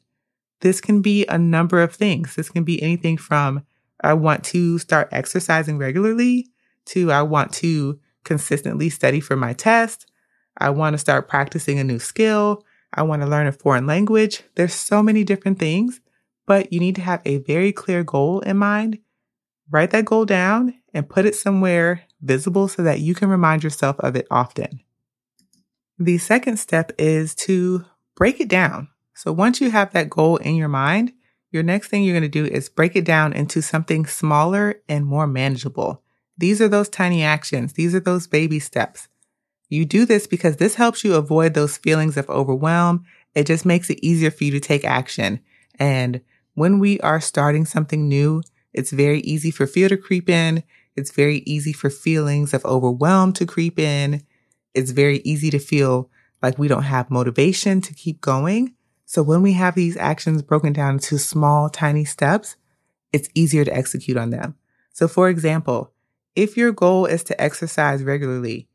This 0.62 0.81
can 0.81 1.01
be 1.03 1.27
a 1.27 1.38
number 1.38 1.84
of 1.84 1.93
things. 1.93 2.36
This 2.36 2.50
can 2.50 2.63
be 2.63 2.81
anything 2.81 3.17
from 3.17 3.63
I 4.01 4.13
want 4.13 4.43
to 4.45 4.77
start 4.77 5.09
exercising 5.11 5.77
regularly 5.77 6.47
to 6.87 7.11
I 7.11 7.21
want 7.23 7.53
to 7.53 7.99
consistently 8.23 8.89
study 8.89 9.19
for 9.19 9.35
my 9.35 9.53
test. 9.53 10.05
I 10.57 10.69
want 10.69 10.93
to 10.93 10.97
start 10.97 11.27
practicing 11.27 11.79
a 11.79 11.83
new 11.83 11.99
skill. 11.99 12.63
I 12.93 13.03
want 13.03 13.21
to 13.21 13.27
learn 13.27 13.47
a 13.47 13.51
foreign 13.51 13.87
language. 13.87 14.43
There's 14.55 14.73
so 14.73 15.03
many 15.03 15.23
different 15.23 15.59
things, 15.59 15.99
but 16.45 16.71
you 16.71 16.79
need 16.79 16.95
to 16.95 17.01
have 17.01 17.21
a 17.25 17.37
very 17.39 17.71
clear 17.71 18.03
goal 18.03 18.39
in 18.41 18.57
mind. 18.57 18.99
Write 19.69 19.91
that 19.91 20.05
goal 20.05 20.25
down 20.25 20.75
and 20.93 21.09
put 21.09 21.25
it 21.25 21.35
somewhere 21.35 22.03
visible 22.21 22.67
so 22.67 22.83
that 22.83 22.99
you 22.99 23.15
can 23.15 23.29
remind 23.29 23.63
yourself 23.63 23.99
of 23.99 24.15
it 24.15 24.27
often. 24.31 24.79
The 25.97 26.17
second 26.17 26.57
step 26.57 26.91
is 26.97 27.35
to 27.35 27.85
break 28.15 28.39
it 28.39 28.47
down. 28.47 28.89
So 29.13 29.31
once 29.31 29.61
you 29.61 29.71
have 29.71 29.93
that 29.93 30.09
goal 30.09 30.37
in 30.37 30.55
your 30.55 30.67
mind, 30.67 31.13
your 31.55 31.63
next 31.63 31.88
thing 31.88 32.03
you're 32.03 32.13
going 32.13 32.29
to 32.29 32.43
do 32.43 32.45
is 32.45 32.67
break 32.67 32.97
it 32.97 33.05
down 33.05 33.31
into 33.31 33.62
something 33.62 34.05
smaller 34.05 34.81
and 34.89 35.05
more 35.05 35.25
manageable. 35.25 36.03
These 36.38 36.62
are 36.62 36.67
those 36.67 36.89
tiny 36.89 37.24
actions. 37.24 37.74
These 37.74 37.95
are 37.95 38.01
those 38.01 38.27
baby 38.27 38.59
steps. 38.59 39.07
You 39.69 39.85
do 39.85 40.05
this 40.05 40.27
because 40.27 40.57
this 40.57 40.75
helps 40.75 41.03
you 41.03 41.15
avoid 41.15 41.53
those 41.53 41.77
feelings 41.77 42.17
of 42.17 42.29
overwhelm. 42.29 43.05
It 43.33 43.47
just 43.47 43.65
makes 43.65 43.89
it 43.89 44.03
easier 44.03 44.29
for 44.31 44.43
you 44.43 44.51
to 44.51 44.59
take 44.59 44.83
action. 44.83 45.39
And 45.79 46.19
when 46.55 46.77
we 46.77 47.00
are 47.00 47.21
starting 47.21 47.65
something 47.65 48.07
new, 48.07 48.43
it's 48.74 48.91
very 48.91 49.21
easy 49.21 49.50
for 49.50 49.65
fear 49.65 49.88
to 49.88 49.95
creep 49.95 50.29
in. 50.29 50.62
It's 50.97 51.12
very 51.12 51.38
easy 51.45 51.71
for 51.71 51.89
feelings 51.89 52.53
of 52.53 52.65
overwhelm 52.65 53.31
to 53.33 53.45
creep 53.45 53.79
in. 53.79 54.24
It's 54.74 54.91
very 54.91 55.21
easy 55.24 55.50
to 55.51 55.59
feel 55.59 56.09
like 56.43 56.59
we 56.59 56.67
don't 56.67 56.83
have 56.83 57.09
motivation 57.09 57.79
to 57.79 57.93
keep 57.93 58.19
going. 58.19 58.75
So 59.15 59.24
when 59.24 59.41
we 59.41 59.53
have 59.53 59.75
these 59.75 59.95
actions 59.95 60.41
broken 60.41 60.74
down 60.74 60.95
into 60.95 61.17
small, 61.17 61.69
tiny 61.69 62.03
steps, 62.03 62.57
it's 63.13 63.29
easier 63.34 63.63
to 63.63 63.74
execute 63.74 64.17
on 64.17 64.29
them. 64.29 64.55
So 64.91 65.07
for 65.07 65.29
example, 65.29 65.93
if 66.36 66.57
your 66.57 66.74
goal 66.74 67.05
is 67.05 67.24
to 67.24 67.41
exercise 67.41 68.03
regularly, 68.03 68.67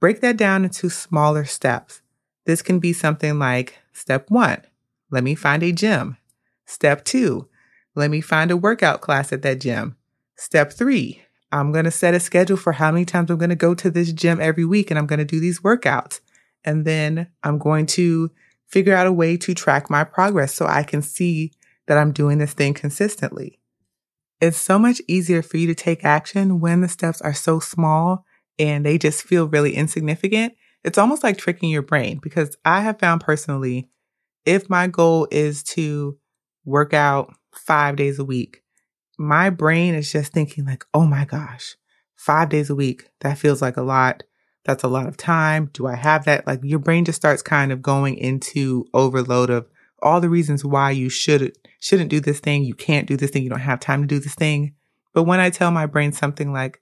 break 0.00 0.22
that 0.22 0.36
down 0.36 0.64
into 0.64 0.90
smaller 0.90 1.44
steps. 1.44 2.02
This 2.46 2.62
can 2.62 2.80
be 2.80 2.92
something 2.92 3.38
like 3.38 3.78
step 3.92 4.28
one, 4.28 4.60
let 5.12 5.22
me 5.22 5.36
find 5.36 5.62
a 5.62 5.70
gym. 5.70 6.16
Step 6.64 7.04
two, 7.04 7.48
let 7.94 8.10
me 8.10 8.20
find 8.20 8.50
a 8.50 8.56
workout 8.56 9.02
class 9.02 9.32
at 9.32 9.42
that 9.42 9.60
gym. 9.60 9.94
Step 10.34 10.72
three, 10.72 11.22
I'm 11.52 11.70
going 11.70 11.84
to 11.84 11.92
set 11.92 12.12
a 12.12 12.18
schedule 12.18 12.56
for 12.56 12.72
how 12.72 12.90
many 12.90 13.04
times 13.04 13.30
I'm 13.30 13.38
going 13.38 13.50
to 13.50 13.54
go 13.54 13.72
to 13.76 13.88
this 13.88 14.12
gym 14.12 14.40
every 14.40 14.64
week 14.64 14.90
and 14.90 14.98
I'm 14.98 15.06
going 15.06 15.20
to 15.20 15.24
do 15.24 15.38
these 15.38 15.60
workouts. 15.60 16.18
And 16.64 16.84
then 16.84 17.28
I'm 17.44 17.58
going 17.58 17.86
to 17.86 18.32
figure 18.68 18.94
out 18.94 19.06
a 19.06 19.12
way 19.12 19.36
to 19.36 19.54
track 19.54 19.88
my 19.90 20.04
progress 20.04 20.54
so 20.54 20.66
I 20.66 20.82
can 20.82 21.02
see 21.02 21.52
that 21.86 21.98
I'm 21.98 22.12
doing 22.12 22.38
this 22.38 22.52
thing 22.52 22.74
consistently. 22.74 23.60
It's 24.40 24.58
so 24.58 24.78
much 24.78 25.00
easier 25.08 25.42
for 25.42 25.56
you 25.56 25.66
to 25.68 25.74
take 25.74 26.04
action 26.04 26.60
when 26.60 26.80
the 26.80 26.88
steps 26.88 27.20
are 27.22 27.34
so 27.34 27.58
small 27.58 28.24
and 28.58 28.84
they 28.84 28.98
just 28.98 29.22
feel 29.22 29.48
really 29.48 29.74
insignificant. 29.74 30.54
It's 30.84 30.98
almost 30.98 31.24
like 31.24 31.38
tricking 31.38 31.70
your 31.70 31.82
brain 31.82 32.18
because 32.22 32.56
I 32.64 32.80
have 32.80 32.98
found 32.98 33.22
personally, 33.22 33.88
if 34.44 34.68
my 34.68 34.86
goal 34.86 35.26
is 35.30 35.62
to 35.64 36.18
work 36.64 36.92
out 36.92 37.34
five 37.54 37.96
days 37.96 38.18
a 38.18 38.24
week, 38.24 38.62
my 39.18 39.50
brain 39.50 39.94
is 39.94 40.12
just 40.12 40.32
thinking 40.32 40.64
like, 40.64 40.84
oh 40.92 41.06
my 41.06 41.24
gosh, 41.24 41.76
five 42.14 42.48
days 42.48 42.70
a 42.70 42.74
week, 42.74 43.08
that 43.20 43.38
feels 43.38 43.62
like 43.62 43.76
a 43.76 43.82
lot. 43.82 44.22
That's 44.66 44.82
a 44.82 44.88
lot 44.88 45.06
of 45.06 45.16
time. 45.16 45.70
Do 45.72 45.86
I 45.86 45.94
have 45.94 46.24
that? 46.24 46.46
Like 46.46 46.60
your 46.64 46.80
brain 46.80 47.04
just 47.04 47.16
starts 47.16 47.40
kind 47.40 47.70
of 47.70 47.82
going 47.82 48.16
into 48.16 48.86
overload 48.92 49.48
of 49.48 49.66
all 50.02 50.20
the 50.20 50.28
reasons 50.28 50.64
why 50.64 50.90
you 50.90 51.08
should 51.08 51.56
shouldn't 51.80 52.10
do 52.10 52.20
this 52.20 52.40
thing, 52.40 52.64
you 52.64 52.74
can't 52.74 53.06
do 53.06 53.16
this 53.16 53.30
thing, 53.30 53.44
you 53.44 53.50
don't 53.50 53.60
have 53.60 53.80
time 53.80 54.02
to 54.02 54.06
do 54.06 54.18
this 54.18 54.34
thing. 54.34 54.74
But 55.12 55.22
when 55.22 55.40
I 55.40 55.50
tell 55.50 55.70
my 55.70 55.86
brain 55.86 56.12
something 56.12 56.52
like, 56.52 56.80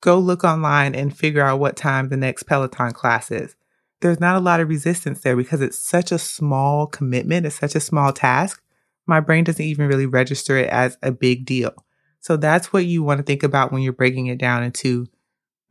go 0.00 0.18
look 0.18 0.44
online 0.44 0.94
and 0.94 1.16
figure 1.16 1.42
out 1.42 1.60
what 1.60 1.76
time 1.76 2.08
the 2.08 2.16
next 2.16 2.42
Peloton 2.44 2.92
class 2.92 3.30
is, 3.30 3.56
there's 4.00 4.20
not 4.20 4.36
a 4.36 4.40
lot 4.40 4.60
of 4.60 4.68
resistance 4.68 5.20
there 5.20 5.36
because 5.36 5.60
it's 5.60 5.78
such 5.78 6.12
a 6.12 6.18
small 6.18 6.86
commitment, 6.86 7.46
it's 7.46 7.58
such 7.58 7.74
a 7.74 7.80
small 7.80 8.12
task. 8.12 8.62
My 9.06 9.20
brain 9.20 9.44
doesn't 9.44 9.64
even 9.64 9.88
really 9.88 10.06
register 10.06 10.56
it 10.56 10.68
as 10.68 10.98
a 11.02 11.10
big 11.10 11.46
deal. 11.46 11.72
So 12.20 12.36
that's 12.36 12.72
what 12.72 12.84
you 12.84 13.02
want 13.02 13.18
to 13.18 13.24
think 13.24 13.42
about 13.42 13.72
when 13.72 13.82
you're 13.82 13.92
breaking 13.92 14.26
it 14.26 14.38
down 14.38 14.62
into 14.62 15.06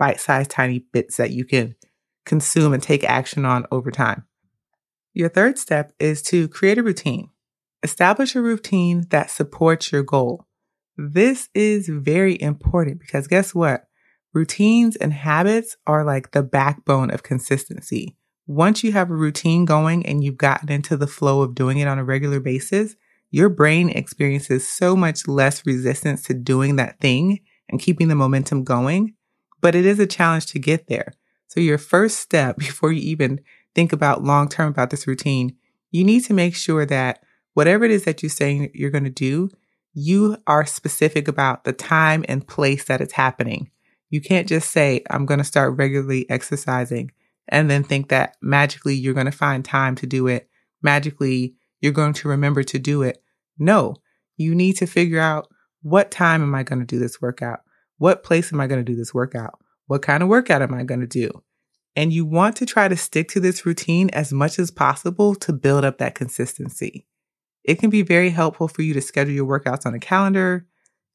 bite 0.02 0.20
sized 0.20 0.50
tiny 0.50 0.80
bits 0.80 1.18
that 1.18 1.30
you 1.30 1.46
can 1.46 1.76
consume 2.26 2.74
and 2.74 2.82
take 2.82 3.04
action 3.04 3.46
on 3.46 3.68
over 3.72 3.92
time. 3.92 4.26
Your 5.14 5.30
third 5.30 5.60
step 5.60 5.94
is 6.00 6.24
to 6.24 6.48
create 6.48 6.80
a 6.80 6.84
routine. 6.84 7.30
Establish 7.84 8.36
a 8.36 8.42
routine 8.42 9.06
that 9.12 9.30
supports 9.30 9.92
your 9.92 10.02
goal. 10.02 10.48
This 10.98 11.50
is 11.54 11.88
very 11.88 12.42
important 12.42 13.00
because 13.00 13.28
guess 13.28 13.54
what? 13.54 13.84
Routines 14.34 14.96
and 14.96 15.14
habits 15.14 15.78
are 15.86 16.04
like 16.04 16.32
the 16.32 16.42
backbone 16.42 17.12
of 17.12 17.22
consistency. 17.22 18.18
Once 18.48 18.84
you 18.84 18.94
have 18.94 19.12
a 19.12 19.16
routine 19.16 19.66
going 19.66 20.04
and 20.08 20.24
you've 20.24 20.38
gotten 20.38 20.72
into 20.72 20.98
the 20.98 21.06
flow 21.06 21.44
of 21.44 21.54
doing 21.54 21.78
it 21.78 21.88
on 21.88 22.00
a 22.00 22.04
regular 22.04 22.40
basis, 22.40 22.96
your 23.30 23.50
brain 23.50 23.88
experiences 23.90 24.68
so 24.68 24.96
much 24.96 25.28
less 25.28 25.64
resistance 25.64 26.24
to 26.24 26.34
doing 26.34 26.78
that 26.78 27.00
thing 27.00 27.40
and 27.70 27.80
keeping 27.80 28.08
the 28.08 28.16
momentum 28.16 28.64
going. 28.64 29.14
But 29.62 29.76
it 29.76 29.86
is 29.86 30.00
a 30.00 30.08
challenge 30.08 30.48
to 30.48 30.60
get 30.60 30.88
there. 30.88 31.14
So 31.48 31.60
your 31.60 31.78
first 31.78 32.20
step 32.20 32.58
before 32.58 32.92
you 32.92 33.02
even 33.02 33.42
think 33.74 33.94
about 33.94 34.24
long 34.24 34.50
term 34.50 34.70
about 34.70 34.90
this 34.90 35.08
routine, 35.08 35.56
you 35.92 36.04
need 36.04 36.22
to 36.26 36.34
make 36.34 36.56
sure 36.56 36.86
that 36.86 37.24
whatever 37.54 37.86
it 37.86 37.92
is 37.92 38.06
that 38.06 38.22
you're 38.22 38.30
saying 38.30 38.72
you're 38.74 38.90
going 38.90 39.04
to 39.04 39.10
do, 39.10 39.50
you 39.94 40.38
are 40.48 40.66
specific 40.66 41.28
about 41.28 41.64
the 41.64 41.74
time 41.74 42.24
and 42.28 42.48
place 42.48 42.86
that 42.86 43.02
it's 43.02 43.14
happening. 43.14 43.70
You 44.10 44.22
can't 44.22 44.48
just 44.48 44.72
say, 44.72 45.04
I'm 45.10 45.26
going 45.26 45.38
to 45.40 45.44
start 45.44 45.78
regularly 45.78 46.30
exercising 46.30 47.12
and 47.48 47.70
then 47.70 47.84
think 47.84 48.10
that 48.10 48.38
magically 48.42 48.96
you're 48.96 49.14
going 49.14 49.26
to 49.26 49.32
find 49.32 49.64
time 49.64 49.96
to 49.96 50.08
do 50.08 50.28
it. 50.28 50.50
Magically, 50.82 51.56
you're 51.82 51.92
going 51.92 52.14
to 52.14 52.30
remember 52.30 52.64
to 52.64 52.80
do 52.80 53.02
it. 53.02 53.22
No, 53.60 53.96
you 54.38 54.56
need 54.56 54.74
to 54.78 54.86
figure 54.86 55.20
out 55.20 55.50
what 55.82 56.12
time 56.12 56.42
am 56.42 56.56
I 56.56 56.64
going 56.64 56.80
to 56.80 56.86
do 56.86 57.00
this 57.00 57.22
workout? 57.22 57.62
What 58.02 58.24
place 58.24 58.52
am 58.52 58.60
I 58.60 58.66
going 58.66 58.84
to 58.84 58.92
do 58.92 58.98
this 58.98 59.14
workout? 59.14 59.60
What 59.86 60.02
kind 60.02 60.24
of 60.24 60.30
workout 60.30 60.64
am 60.64 60.74
I 60.74 60.82
going 60.82 61.02
to 61.02 61.06
do? 61.06 61.44
And 61.96 62.12
you 62.12 62.26
want 62.26 62.56
to 62.56 62.66
try 62.66 62.88
to 62.88 62.98
stick 62.98 63.28
to 63.30 63.40
this 63.40 63.64
routine 63.64 64.10
as 64.10 64.34
much 64.34 64.58
as 64.58 64.72
possible 64.72 65.36
to 65.36 65.54
build 65.54 65.86
up 65.86 66.00
that 66.00 66.16
consistency. 66.16 67.06
It 67.64 67.76
can 67.76 67.92
be 67.92 68.02
very 68.02 68.32
helpful 68.32 68.68
for 68.68 68.82
you 68.82 68.96
to 68.96 69.02
schedule 69.02 69.36
your 69.36 69.46
workouts 69.46 69.86
on 69.86 69.94
a 69.94 70.00
calendar, 70.00 70.66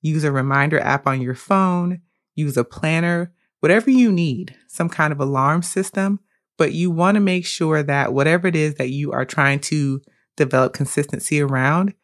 use 0.00 0.22
a 0.22 0.30
reminder 0.30 0.78
app 0.78 1.08
on 1.08 1.20
your 1.20 1.34
phone, 1.34 2.02
use 2.36 2.56
a 2.56 2.62
planner, 2.62 3.34
whatever 3.58 3.90
you 3.90 4.12
need, 4.12 4.54
some 4.68 4.88
kind 4.88 5.12
of 5.12 5.18
alarm 5.18 5.62
system. 5.62 6.20
But 6.56 6.72
you 6.72 6.92
want 6.92 7.16
to 7.16 7.20
make 7.20 7.46
sure 7.46 7.82
that 7.82 8.12
whatever 8.12 8.46
it 8.46 8.54
is 8.54 8.76
that 8.76 8.90
you 8.90 9.10
are 9.10 9.24
trying 9.24 9.58
to 9.58 10.02
develop 10.36 10.72
consistency 10.72 11.40
around, 11.40 11.94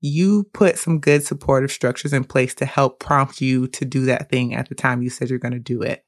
you 0.00 0.44
put 0.54 0.78
some 0.78 0.98
good 0.98 1.24
supportive 1.24 1.70
structures 1.70 2.12
in 2.12 2.24
place 2.24 2.54
to 2.54 2.64
help 2.64 3.00
prompt 3.00 3.40
you 3.40 3.68
to 3.68 3.84
do 3.84 4.06
that 4.06 4.30
thing 4.30 4.54
at 4.54 4.68
the 4.68 4.74
time 4.74 5.02
you 5.02 5.10
said 5.10 5.28
you're 5.28 5.38
going 5.38 5.52
to 5.52 5.58
do 5.58 5.82
it. 5.82 6.04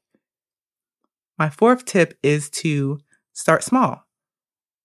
My 1.37 1.49
fourth 1.49 1.85
tip 1.85 2.17
is 2.23 2.49
to 2.51 2.99
start 3.33 3.63
small. 3.63 4.03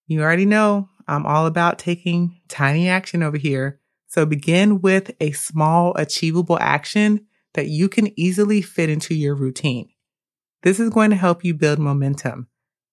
You 0.06 0.22
already 0.22 0.46
know 0.46 0.88
I'm 1.06 1.26
all 1.26 1.46
about 1.46 1.78
taking 1.78 2.40
tiny 2.48 2.88
action 2.88 3.22
over 3.22 3.36
here. 3.36 3.80
So 4.08 4.24
begin 4.24 4.80
with 4.80 5.10
a 5.20 5.32
small, 5.32 5.94
achievable 5.96 6.58
action 6.60 7.26
that 7.54 7.68
you 7.68 7.88
can 7.88 8.18
easily 8.18 8.62
fit 8.62 8.90
into 8.90 9.14
your 9.14 9.34
routine. 9.34 9.88
This 10.62 10.80
is 10.80 10.90
going 10.90 11.10
to 11.10 11.16
help 11.16 11.44
you 11.44 11.54
build 11.54 11.78
momentum 11.78 12.48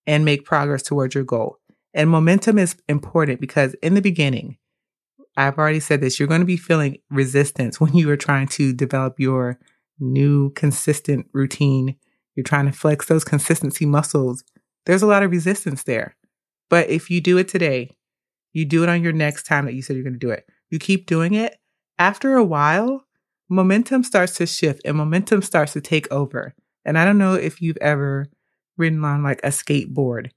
and 0.06 0.24
make 0.24 0.46
progress 0.46 0.84
towards 0.84 1.16
your 1.16 1.24
goal. 1.24 1.58
And 1.94 2.10
momentum 2.10 2.58
is 2.60 2.76
important 2.88 3.40
because 3.40 3.74
in 3.76 3.94
the 3.94 4.02
beginning, 4.02 4.58
I've 5.38 5.58
already 5.58 5.80
said 5.80 6.02
this, 6.02 6.20
you're 6.20 6.28
going 6.28 6.42
to 6.42 6.46
be 6.46 6.58
feeling 6.58 6.98
resistance 7.10 7.80
when 7.80 7.94
you 7.94 8.10
are 8.10 8.18
trying 8.18 8.48
to 8.50 8.74
develop 8.74 9.20
your 9.20 9.60
new 10.00 10.52
consistent 10.52 11.28
routine 11.34 11.96
you're 12.36 12.44
trying 12.44 12.66
to 12.66 12.72
flex 12.72 13.08
those 13.08 13.24
consistency 13.24 13.86
muscles. 13.86 14.44
There's 14.86 15.02
a 15.02 15.08
lot 15.08 15.24
of 15.24 15.32
resistance 15.32 15.84
there. 15.84 16.16
But 16.70 16.90
if 16.90 17.10
you 17.10 17.22
do 17.22 17.38
it 17.38 17.48
today, 17.48 17.96
you 18.54 18.66
do 18.66 18.84
it 18.84 18.90
on 18.90 19.02
your 19.02 19.14
next 19.14 19.44
time 19.44 19.66
that 19.66 19.74
you 19.74 19.82
said 19.82 19.96
you're 19.96 20.04
going 20.04 20.14
to 20.14 20.20
do 20.20 20.32
it. 20.32 20.46
You 20.70 20.80
keep 20.80 21.06
doing 21.06 21.34
it. 21.34 21.58
After 21.98 22.36
a 22.36 22.44
while, 22.44 23.06
momentum 23.50 24.04
starts 24.04 24.36
to 24.36 24.46
shift 24.46 24.82
and 24.86 24.98
momentum 24.98 25.42
starts 25.42 25.74
to 25.74 25.82
take 25.82 26.12
over. 26.12 26.54
And 26.84 26.98
I 26.98 27.06
don't 27.06 27.18
know 27.18 27.34
if 27.34 27.62
you've 27.62 27.78
ever 27.78 28.28
ridden 28.78 29.04
on 29.06 29.24
like 29.24 29.40
a 29.44 29.50
skateboard. 29.50 30.32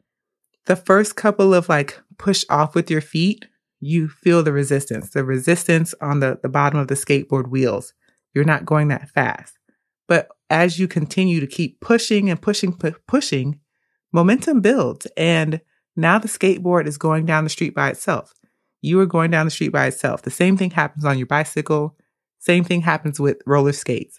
The 0.67 0.76
first 0.76 1.17
couple 1.17 1.52
of 1.55 1.69
like 1.69 2.00
push 2.19 2.45
off 2.49 2.75
with 2.75 2.90
your 2.90 3.00
feet, 3.00 3.47
you 3.81 4.09
feel 4.09 4.43
the 4.43 4.53
resistance, 4.53 5.11
the 5.11 5.25
resistance 5.25 5.95
on 6.01 6.21
the, 6.21 6.39
the 6.43 6.49
bottom 6.49 6.79
of 6.79 6.89
the 6.89 6.95
skateboard 6.95 7.49
wheels. 7.49 7.95
You're 8.35 8.45
not 8.45 8.65
going 8.65 8.89
that 8.89 9.09
fast. 9.11 9.59
But 10.07 10.29
as 10.51 10.79
you 10.79 10.89
continue 10.89 11.41
to 11.41 11.47
keep 11.47 11.81
pushing 11.81 12.31
and 12.31 12.41
pushing, 12.41 12.73
pu- 12.73 12.97
pushing, 13.07 13.61
momentum 14.13 14.61
builds. 14.61 15.07
And 15.17 15.61
now 15.97 16.19
the 16.19 16.29
skateboard 16.29 16.87
is 16.87 16.99
going 16.99 17.27
down 17.27 17.45
the 17.45 17.51
street 17.51 17.75
by 17.75 17.91
itself. 17.91 18.33
You 18.81 19.01
are 19.01 19.07
going 19.07 19.31
down 19.31 19.47
the 19.47 19.51
street 19.51 19.71
by 19.71 19.87
itself. 19.87 20.23
The 20.23 20.31
same 20.31 20.57
thing 20.57 20.71
happens 20.71 21.05
on 21.05 21.19
your 21.19 21.27
bicycle. 21.27 21.97
Same 22.39 22.65
thing 22.65 22.83
happens 22.83 23.19
with 23.19 23.43
roller 23.47 23.73
skates. 23.73 24.19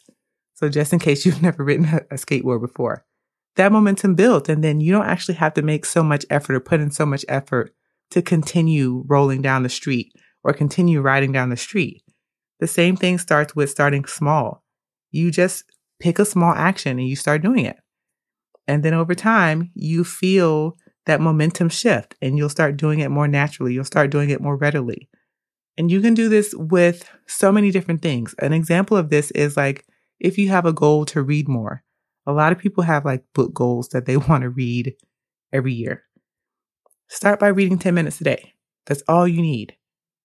So 0.53 0.69
just 0.69 0.93
in 0.93 0.99
case 0.99 1.25
you've 1.25 1.41
never 1.41 1.63
ridden 1.63 1.85
a, 1.85 1.97
a 2.11 2.15
skateboard 2.15 2.61
before, 2.61 3.05
that 3.55 3.71
momentum 3.71 4.15
builds. 4.15 4.49
And 4.49 4.63
then 4.63 4.79
you 4.79 4.91
don't 4.91 5.05
actually 5.07 5.35
have 5.35 5.53
to 5.55 5.61
make 5.61 5.85
so 5.85 6.03
much 6.03 6.25
effort 6.29 6.55
or 6.55 6.59
put 6.59 6.79
in 6.79 6.91
so 6.91 7.05
much 7.05 7.25
effort 7.27 7.73
to 8.11 8.21
continue 8.21 9.03
rolling 9.07 9.41
down 9.41 9.63
the 9.63 9.69
street 9.69 10.11
or 10.43 10.53
continue 10.53 11.01
riding 11.01 11.31
down 11.31 11.49
the 11.49 11.57
street. 11.57 12.03
The 12.59 12.67
same 12.67 12.95
thing 12.95 13.17
starts 13.17 13.55
with 13.55 13.69
starting 13.69 14.05
small. 14.05 14.63
You 15.11 15.31
just 15.31 15.63
pick 15.99 16.19
a 16.19 16.25
small 16.25 16.53
action 16.53 16.99
and 16.99 17.07
you 17.07 17.15
start 17.15 17.41
doing 17.41 17.65
it. 17.65 17.77
And 18.67 18.83
then 18.83 18.93
over 18.93 19.15
time, 19.15 19.71
you 19.73 20.03
feel 20.03 20.77
that 21.05 21.21
momentum 21.21 21.69
shift 21.69 22.15
and 22.21 22.37
you'll 22.37 22.49
start 22.49 22.77
doing 22.77 22.99
it 22.99 23.09
more 23.09 23.27
naturally. 23.27 23.73
You'll 23.73 23.83
start 23.83 24.11
doing 24.11 24.29
it 24.29 24.41
more 24.41 24.55
readily. 24.55 25.09
And 25.77 25.89
you 25.89 26.01
can 26.01 26.13
do 26.13 26.29
this 26.29 26.53
with 26.55 27.09
so 27.25 27.51
many 27.51 27.71
different 27.71 28.01
things. 28.01 28.35
An 28.39 28.53
example 28.53 28.97
of 28.97 29.09
this 29.09 29.31
is 29.31 29.57
like 29.57 29.85
if 30.19 30.37
you 30.37 30.49
have 30.49 30.65
a 30.65 30.73
goal 30.73 31.05
to 31.05 31.23
read 31.23 31.47
more. 31.47 31.83
A 32.27 32.33
lot 32.33 32.51
of 32.51 32.59
people 32.59 32.83
have 32.83 33.05
like 33.05 33.23
book 33.33 33.53
goals 33.53 33.89
that 33.89 34.05
they 34.05 34.17
want 34.29 34.43
to 34.43 34.49
read 34.49 34.93
every 35.51 35.73
year. 35.73 36.03
Start 37.09 37.39
by 37.39 37.47
reading 37.47 37.79
10 37.79 37.95
minutes 37.95 38.21
a 38.21 38.23
day. 38.23 38.53
That's 38.85 39.01
all 39.07 39.27
you 39.27 39.41
need. 39.41 39.75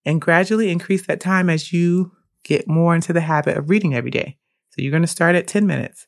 And 0.05 0.21
gradually 0.21 0.69
increase 0.69 1.07
that 1.07 1.19
time 1.19 1.49
as 1.49 1.73
you 1.73 2.11
get 2.43 2.67
more 2.67 2.93
into 2.93 3.11
the 3.11 3.21
habit 3.21 3.57
of 3.57 3.71
reading 3.71 3.95
every 3.95 4.11
day. 4.11 4.37
So 4.69 4.83
you're 4.83 4.91
going 4.91 5.01
to 5.01 5.07
start 5.07 5.35
at 5.35 5.47
10 5.47 5.65
minutes. 5.65 6.05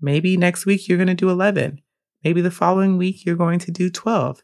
Maybe 0.00 0.36
next 0.36 0.66
week 0.66 0.88
you're 0.88 0.98
going 0.98 1.06
to 1.06 1.14
do 1.14 1.30
11. 1.30 1.80
Maybe 2.24 2.40
the 2.40 2.50
following 2.50 2.98
week 2.98 3.24
you're 3.24 3.36
going 3.36 3.60
to 3.60 3.70
do 3.70 3.88
12. 3.88 4.42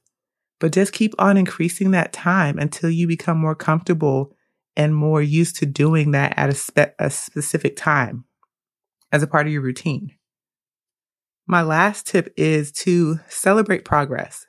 But 0.60 0.72
just 0.72 0.92
keep 0.92 1.14
on 1.18 1.36
increasing 1.36 1.90
that 1.90 2.12
time 2.12 2.58
until 2.60 2.88
you 2.88 3.08
become 3.08 3.38
more 3.38 3.56
comfortable 3.56 4.32
and 4.76 4.94
more 4.94 5.20
used 5.20 5.56
to 5.56 5.66
doing 5.66 6.12
that 6.12 6.34
at 6.36 6.48
a, 6.48 6.54
spe- 6.54 6.94
a 7.00 7.10
specific 7.10 7.76
time 7.76 8.24
as 9.10 9.22
a 9.22 9.26
part 9.26 9.46
of 9.46 9.52
your 9.52 9.62
routine. 9.62 10.12
My 11.48 11.62
last 11.62 12.06
tip 12.06 12.32
is 12.36 12.70
to 12.72 13.18
celebrate 13.28 13.84
progress. 13.84 14.46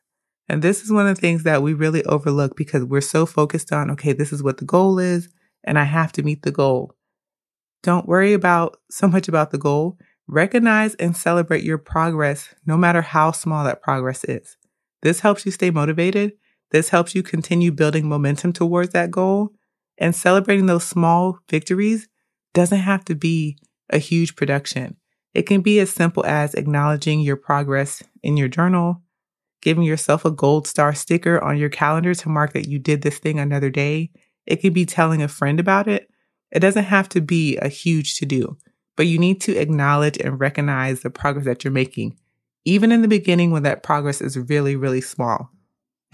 And 0.50 0.62
this 0.62 0.82
is 0.84 0.92
one 0.92 1.08
of 1.08 1.16
the 1.16 1.22
things 1.22 1.44
that 1.44 1.62
we 1.62 1.74
really 1.74 2.04
overlook 2.06 2.56
because 2.56 2.84
we're 2.84 3.02
so 3.02 3.26
focused 3.26 3.74
on, 3.74 3.92
okay, 3.92 4.14
this 4.14 4.32
is 4.32 4.42
what 4.42 4.58
the 4.58 4.66
goal 4.66 5.00
is, 5.00 5.30
and 5.64 5.78
I 5.78 5.84
have 5.84 6.12
to 6.14 6.24
meet 6.24 6.44
the 6.44 6.52
goal. 6.52 6.96
Don't 7.84 8.08
worry 8.08 8.34
about 8.34 8.78
so 8.92 9.08
much 9.08 9.28
about 9.28 9.52
the 9.52 9.58
goal. 9.58 9.98
Recognize 10.28 10.94
and 10.96 11.16
celebrate 11.16 11.64
your 11.64 11.78
progress, 11.78 12.54
no 12.66 12.76
matter 12.78 13.02
how 13.02 13.32
small 13.32 13.64
that 13.64 13.82
progress 13.82 14.24
is. 14.26 14.58
This 15.02 15.22
helps 15.22 15.46
you 15.46 15.52
stay 15.52 15.70
motivated. 15.70 16.34
This 16.72 16.90
helps 16.90 17.16
you 17.16 17.24
continue 17.24 17.72
building 17.72 18.10
momentum 18.10 18.52
towards 18.52 18.92
that 18.92 19.12
goal. 19.12 19.54
And 19.98 20.16
celebrating 20.16 20.66
those 20.66 20.84
small 20.84 21.40
victories 21.50 22.10
doesn't 22.54 22.80
have 22.80 23.06
to 23.06 23.16
be 23.16 23.58
a 23.90 24.00
huge 24.00 24.36
production. 24.36 24.98
It 25.34 25.44
can 25.44 25.62
be 25.62 25.80
as 25.80 25.92
simple 25.92 26.26
as 26.26 26.56
acknowledging 26.56 27.22
your 27.22 27.38
progress 27.38 28.04
in 28.22 28.38
your 28.38 28.48
journal, 28.48 29.02
giving 29.62 29.84
yourself 29.84 30.26
a 30.26 30.32
gold 30.32 30.68
star 30.68 30.94
sticker 30.94 31.44
on 31.44 31.58
your 31.58 31.70
calendar 31.70 32.14
to 32.14 32.30
mark 32.30 32.54
that 32.54 32.68
you 32.68 32.80
did 32.80 33.02
this 33.02 33.18
thing 33.18 33.40
another 33.40 33.70
day. 33.70 34.12
It 34.46 34.58
could 34.58 34.74
be 34.74 34.86
telling 34.86 35.22
a 35.22 35.28
friend 35.28 35.60
about 35.60 35.88
it. 35.88 36.10
It 36.52 36.60
doesn't 36.60 36.86
have 36.86 37.10
to 37.10 37.22
be 37.22 37.58
a 37.58 37.68
huge 37.68 38.18
to 38.18 38.26
do, 38.26 38.58
but 38.96 39.08
you 39.08 39.20
need 39.20 39.42
to 39.42 39.58
acknowledge 39.58 40.18
and 40.18 40.40
recognize 40.40 41.02
the 41.02 41.10
progress 41.10 41.46
that 41.46 41.64
you're 41.64 41.74
making, 41.74 42.18
even 42.64 42.92
in 42.92 43.02
the 43.02 43.08
beginning 43.08 43.52
when 43.52 43.64
that 43.64 43.84
progress 43.84 44.22
is 44.22 44.38
really, 44.38 44.76
really 44.76 45.02
small. 45.02 45.52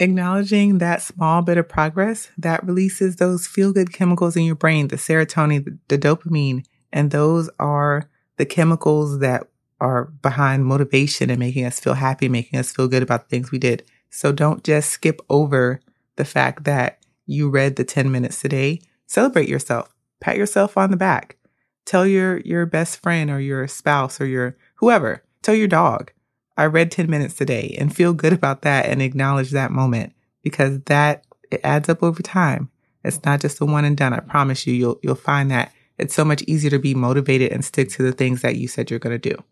Acknowledging 0.00 0.78
that 0.78 1.02
small 1.02 1.40
bit 1.40 1.56
of 1.56 1.68
progress 1.68 2.28
that 2.36 2.66
releases 2.66 3.16
those 3.16 3.46
feel 3.46 3.72
good 3.72 3.92
chemicals 3.92 4.36
in 4.36 4.42
your 4.42 4.56
brain, 4.56 4.88
the 4.88 4.96
serotonin, 4.96 5.78
the, 5.86 5.96
dopamine, 5.96 6.64
and 6.92 7.12
those 7.12 7.48
are 7.60 8.10
the 8.36 8.44
chemicals 8.44 9.20
that 9.20 9.46
are 9.80 10.06
behind 10.22 10.64
motivation 10.64 11.30
and 11.30 11.38
making 11.38 11.64
us 11.64 11.80
feel 11.80 11.94
happy, 11.94 12.28
making 12.28 12.58
us 12.58 12.72
feel 12.72 12.88
good 12.88 13.02
about 13.02 13.24
the 13.24 13.28
things 13.28 13.50
we 13.50 13.58
did. 13.58 13.84
So 14.10 14.32
don't 14.32 14.62
just 14.64 14.90
skip 14.90 15.20
over 15.28 15.80
the 16.16 16.24
fact 16.24 16.64
that 16.64 16.98
you 17.26 17.48
read 17.48 17.76
the 17.76 17.84
10 17.84 18.10
minutes 18.10 18.40
today. 18.40 18.80
Celebrate 19.06 19.48
yourself. 19.48 19.94
Pat 20.20 20.36
yourself 20.36 20.76
on 20.76 20.90
the 20.90 20.96
back. 20.96 21.36
Tell 21.84 22.06
your, 22.06 22.38
your 22.40 22.66
best 22.66 23.02
friend 23.02 23.30
or 23.30 23.40
your 23.40 23.66
spouse 23.68 24.20
or 24.20 24.26
your 24.26 24.56
whoever, 24.76 25.22
tell 25.42 25.54
your 25.54 25.68
dog, 25.68 26.12
I 26.56 26.66
read 26.66 26.90
10 26.90 27.10
minutes 27.10 27.34
today 27.34 27.76
and 27.78 27.94
feel 27.94 28.12
good 28.12 28.32
about 28.32 28.62
that 28.62 28.86
and 28.86 29.02
acknowledge 29.02 29.50
that 29.50 29.70
moment 29.70 30.12
because 30.42 30.80
that 30.82 31.24
it 31.50 31.60
adds 31.64 31.88
up 31.88 32.02
over 32.02 32.22
time. 32.22 32.70
It's 33.02 33.22
not 33.24 33.40
just 33.40 33.60
a 33.60 33.64
one 33.64 33.84
and 33.84 33.96
done. 33.96 34.12
I 34.12 34.20
promise 34.20 34.66
you, 34.66 34.74
you'll, 34.74 35.00
you'll 35.02 35.14
find 35.14 35.50
that 35.50 35.72
it's 35.98 36.14
so 36.14 36.24
much 36.24 36.42
easier 36.42 36.70
to 36.70 36.78
be 36.78 36.94
motivated 36.94 37.52
and 37.52 37.64
stick 37.64 37.90
to 37.90 38.02
the 38.02 38.12
things 38.12 38.42
that 38.42 38.56
you 38.56 38.68
said 38.68 38.90
you're 38.90 38.98
going 38.98 39.18
to 39.18 39.30
do. 39.30 39.42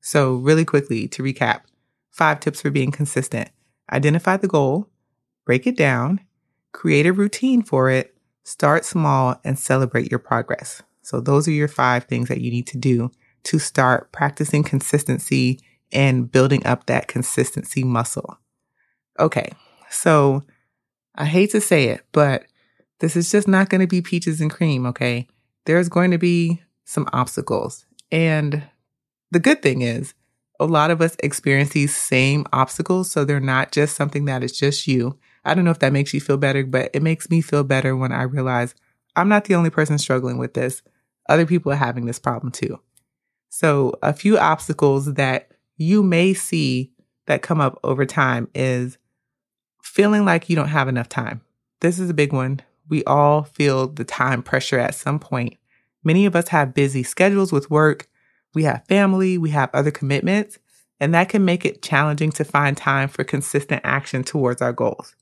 So, 0.00 0.34
really 0.34 0.64
quickly 0.64 1.08
to 1.08 1.22
recap 1.22 1.62
five 2.10 2.40
tips 2.40 2.62
for 2.62 2.70
being 2.70 2.90
consistent 2.90 3.50
identify 3.90 4.36
the 4.36 4.48
goal, 4.48 4.88
break 5.46 5.66
it 5.66 5.76
down, 5.76 6.20
create 6.72 7.06
a 7.06 7.12
routine 7.12 7.62
for 7.62 7.88
it, 7.88 8.14
start 8.44 8.84
small, 8.84 9.40
and 9.44 9.58
celebrate 9.58 10.10
your 10.10 10.18
progress. 10.18 10.82
So, 11.02 11.20
those 11.20 11.48
are 11.48 11.52
your 11.52 11.68
five 11.68 12.04
things 12.04 12.28
that 12.28 12.40
you 12.40 12.50
need 12.50 12.66
to 12.68 12.78
do 12.78 13.10
to 13.44 13.58
start 13.58 14.12
practicing 14.12 14.62
consistency 14.62 15.60
and 15.92 16.30
building 16.30 16.64
up 16.66 16.86
that 16.86 17.08
consistency 17.08 17.82
muscle. 17.82 18.38
Okay, 19.18 19.50
so 19.90 20.42
I 21.14 21.24
hate 21.24 21.50
to 21.52 21.60
say 21.60 21.86
it, 21.86 22.04
but 22.12 22.44
this 23.00 23.16
is 23.16 23.30
just 23.30 23.48
not 23.48 23.68
going 23.68 23.80
to 23.80 23.86
be 23.86 24.02
peaches 24.02 24.40
and 24.40 24.50
cream, 24.50 24.86
okay? 24.86 25.26
There's 25.64 25.88
going 25.88 26.10
to 26.10 26.18
be 26.18 26.62
some 26.84 27.08
obstacles. 27.12 27.84
And 28.10 28.62
the 29.30 29.40
good 29.40 29.62
thing 29.62 29.82
is, 29.82 30.14
a 30.60 30.66
lot 30.66 30.90
of 30.90 31.00
us 31.00 31.16
experience 31.20 31.70
these 31.70 31.96
same 31.96 32.44
obstacles. 32.52 33.10
So 33.10 33.24
they're 33.24 33.40
not 33.40 33.72
just 33.72 33.94
something 33.96 34.24
that 34.24 34.42
is 34.42 34.58
just 34.58 34.86
you. 34.86 35.18
I 35.44 35.54
don't 35.54 35.64
know 35.64 35.70
if 35.70 35.78
that 35.78 35.92
makes 35.92 36.12
you 36.12 36.20
feel 36.20 36.36
better, 36.36 36.64
but 36.64 36.90
it 36.92 37.02
makes 37.02 37.30
me 37.30 37.40
feel 37.40 37.64
better 37.64 37.96
when 37.96 38.12
I 38.12 38.22
realize 38.22 38.74
I'm 39.16 39.28
not 39.28 39.44
the 39.44 39.54
only 39.54 39.70
person 39.70 39.98
struggling 39.98 40.38
with 40.38 40.54
this. 40.54 40.82
Other 41.28 41.46
people 41.46 41.72
are 41.72 41.76
having 41.76 42.06
this 42.06 42.18
problem 42.18 42.52
too. 42.52 42.80
So 43.48 43.94
a 44.02 44.12
few 44.12 44.38
obstacles 44.38 45.14
that 45.14 45.52
you 45.76 46.02
may 46.02 46.34
see 46.34 46.92
that 47.26 47.42
come 47.42 47.60
up 47.60 47.78
over 47.84 48.04
time 48.04 48.48
is 48.54 48.98
feeling 49.82 50.24
like 50.24 50.48
you 50.48 50.56
don't 50.56 50.68
have 50.68 50.88
enough 50.88 51.08
time. 51.08 51.40
This 51.80 51.98
is 51.98 52.10
a 52.10 52.14
big 52.14 52.32
one. 52.32 52.60
We 52.88 53.04
all 53.04 53.44
feel 53.44 53.86
the 53.86 54.04
time 54.04 54.42
pressure 54.42 54.78
at 54.78 54.94
some 54.94 55.18
point. 55.18 55.56
Many 56.02 56.26
of 56.26 56.34
us 56.34 56.48
have 56.48 56.74
busy 56.74 57.02
schedules 57.02 57.52
with 57.52 57.70
work, 57.70 58.07
we 58.54 58.64
have 58.64 58.86
family, 58.86 59.38
we 59.38 59.50
have 59.50 59.70
other 59.72 59.90
commitments, 59.90 60.58
and 61.00 61.14
that 61.14 61.28
can 61.28 61.44
make 61.44 61.64
it 61.64 61.82
challenging 61.82 62.32
to 62.32 62.44
find 62.44 62.76
time 62.76 63.08
for 63.08 63.24
consistent 63.24 63.82
action 63.84 64.24
towards 64.24 64.60
our 64.60 64.72
goals. 64.72 65.14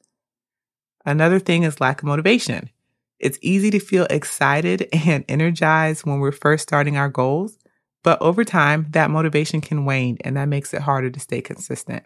Another 1.05 1.39
thing 1.39 1.63
is 1.63 1.81
lack 1.81 2.01
of 2.01 2.07
motivation. 2.07 2.71
It's 3.19 3.39
easy 3.41 3.71
to 3.71 3.79
feel 3.79 4.07
excited 4.11 4.89
and 4.93 5.25
energized 5.29 6.05
when 6.05 6.21
we're 6.21 6.33
first 6.33 6.63
starting 6.63 6.97
our 6.97 7.09
goals, 7.09 7.59
but 8.03 8.21
over 8.23 8.45
time, 8.45 8.87
that 8.91 9.11
motivation 9.11 9.61
can 9.61 9.85
wane 9.85 10.19
and 10.23 10.37
that 10.37 10.47
makes 10.47 10.73
it 10.73 10.83
harder 10.83 11.11
to 11.11 11.21
stay 11.21 11.41
consistent. 11.41 12.05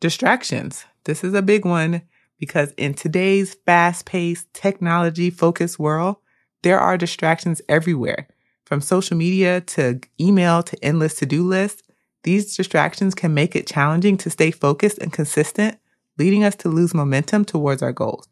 Distractions. 0.00 0.84
This 1.04 1.24
is 1.24 1.34
a 1.34 1.42
big 1.42 1.64
one 1.64 2.02
because 2.38 2.72
in 2.76 2.94
today's 2.94 3.54
fast 3.66 4.06
paced, 4.06 4.52
technology 4.52 5.30
focused 5.30 5.78
world, 5.78 6.16
there 6.62 6.80
are 6.80 6.96
distractions 6.96 7.60
everywhere. 7.68 8.28
From 8.74 8.80
social 8.80 9.16
media 9.16 9.60
to 9.60 10.00
email 10.20 10.64
to 10.64 10.84
endless 10.84 11.14
to 11.18 11.26
do 11.26 11.46
lists, 11.46 11.84
these 12.24 12.56
distractions 12.56 13.14
can 13.14 13.32
make 13.32 13.54
it 13.54 13.68
challenging 13.68 14.16
to 14.16 14.30
stay 14.30 14.50
focused 14.50 14.98
and 14.98 15.12
consistent, 15.12 15.78
leading 16.18 16.42
us 16.42 16.56
to 16.56 16.68
lose 16.68 16.92
momentum 16.92 17.44
towards 17.44 17.84
our 17.84 17.92
goals. 17.92 18.26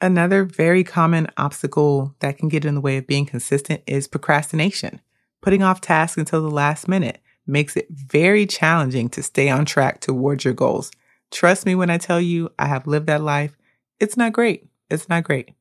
Another 0.00 0.42
very 0.42 0.82
common 0.82 1.28
obstacle 1.36 2.12
that 2.18 2.38
can 2.38 2.48
get 2.48 2.64
in 2.64 2.74
the 2.74 2.80
way 2.80 2.96
of 2.96 3.06
being 3.06 3.24
consistent 3.24 3.84
is 3.86 4.08
procrastination. 4.08 5.00
Putting 5.40 5.62
off 5.62 5.80
tasks 5.80 6.18
until 6.18 6.42
the 6.42 6.50
last 6.50 6.88
minute 6.88 7.20
makes 7.46 7.76
it 7.76 7.86
very 7.88 8.46
challenging 8.46 9.08
to 9.10 9.22
stay 9.22 9.48
on 9.48 9.64
track 9.64 10.00
towards 10.00 10.44
your 10.44 10.54
goals. 10.54 10.90
Trust 11.30 11.66
me 11.66 11.76
when 11.76 11.88
I 11.88 11.98
tell 11.98 12.20
you 12.20 12.50
I 12.58 12.66
have 12.66 12.88
lived 12.88 13.06
that 13.06 13.22
life. 13.22 13.56
It's 14.00 14.16
not 14.16 14.32
great. 14.32 14.66
It's 14.90 15.08
not 15.08 15.22
great. 15.22 15.52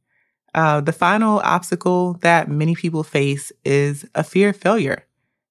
Uh, 0.54 0.82
the 0.82 0.94
final 0.94 1.40
obstacle 1.40 2.14
that 2.22 2.50
many 2.50 2.76
people 2.76 3.04
face 3.04 3.52
is 3.66 4.06
a 4.14 4.24
fear 4.24 4.50
of 4.50 4.58
failure. 4.58 5.06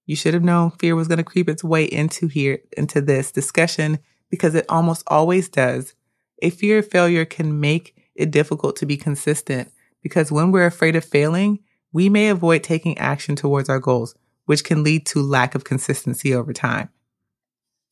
You 0.06 0.16
should 0.16 0.34
have 0.34 0.44
known 0.44 0.70
fear 0.72 0.94
was 0.94 1.08
going 1.08 1.18
to 1.18 1.24
creep 1.24 1.48
its 1.48 1.64
way 1.64 1.84
into 1.84 2.28
here, 2.28 2.58
into 2.76 3.00
this 3.00 3.32
discussion 3.32 3.98
because 4.30 4.54
it 4.54 4.66
almost 4.68 5.02
always 5.08 5.48
does. 5.48 5.94
A 6.42 6.50
fear 6.50 6.78
of 6.78 6.90
failure 6.90 7.24
can 7.24 7.60
make 7.60 7.96
it 8.14 8.30
difficult 8.30 8.76
to 8.76 8.86
be 8.86 8.96
consistent 8.96 9.72
because 10.02 10.32
when 10.32 10.50
we're 10.50 10.66
afraid 10.66 10.96
of 10.96 11.04
failing, 11.04 11.60
we 11.92 12.08
may 12.08 12.28
avoid 12.28 12.62
taking 12.62 12.98
action 12.98 13.36
towards 13.36 13.68
our 13.68 13.78
goals 13.78 14.14
which 14.46 14.64
can 14.64 14.82
lead 14.82 15.06
to 15.06 15.22
lack 15.22 15.54
of 15.54 15.64
consistency 15.64 16.34
over 16.34 16.52
time. 16.52 16.88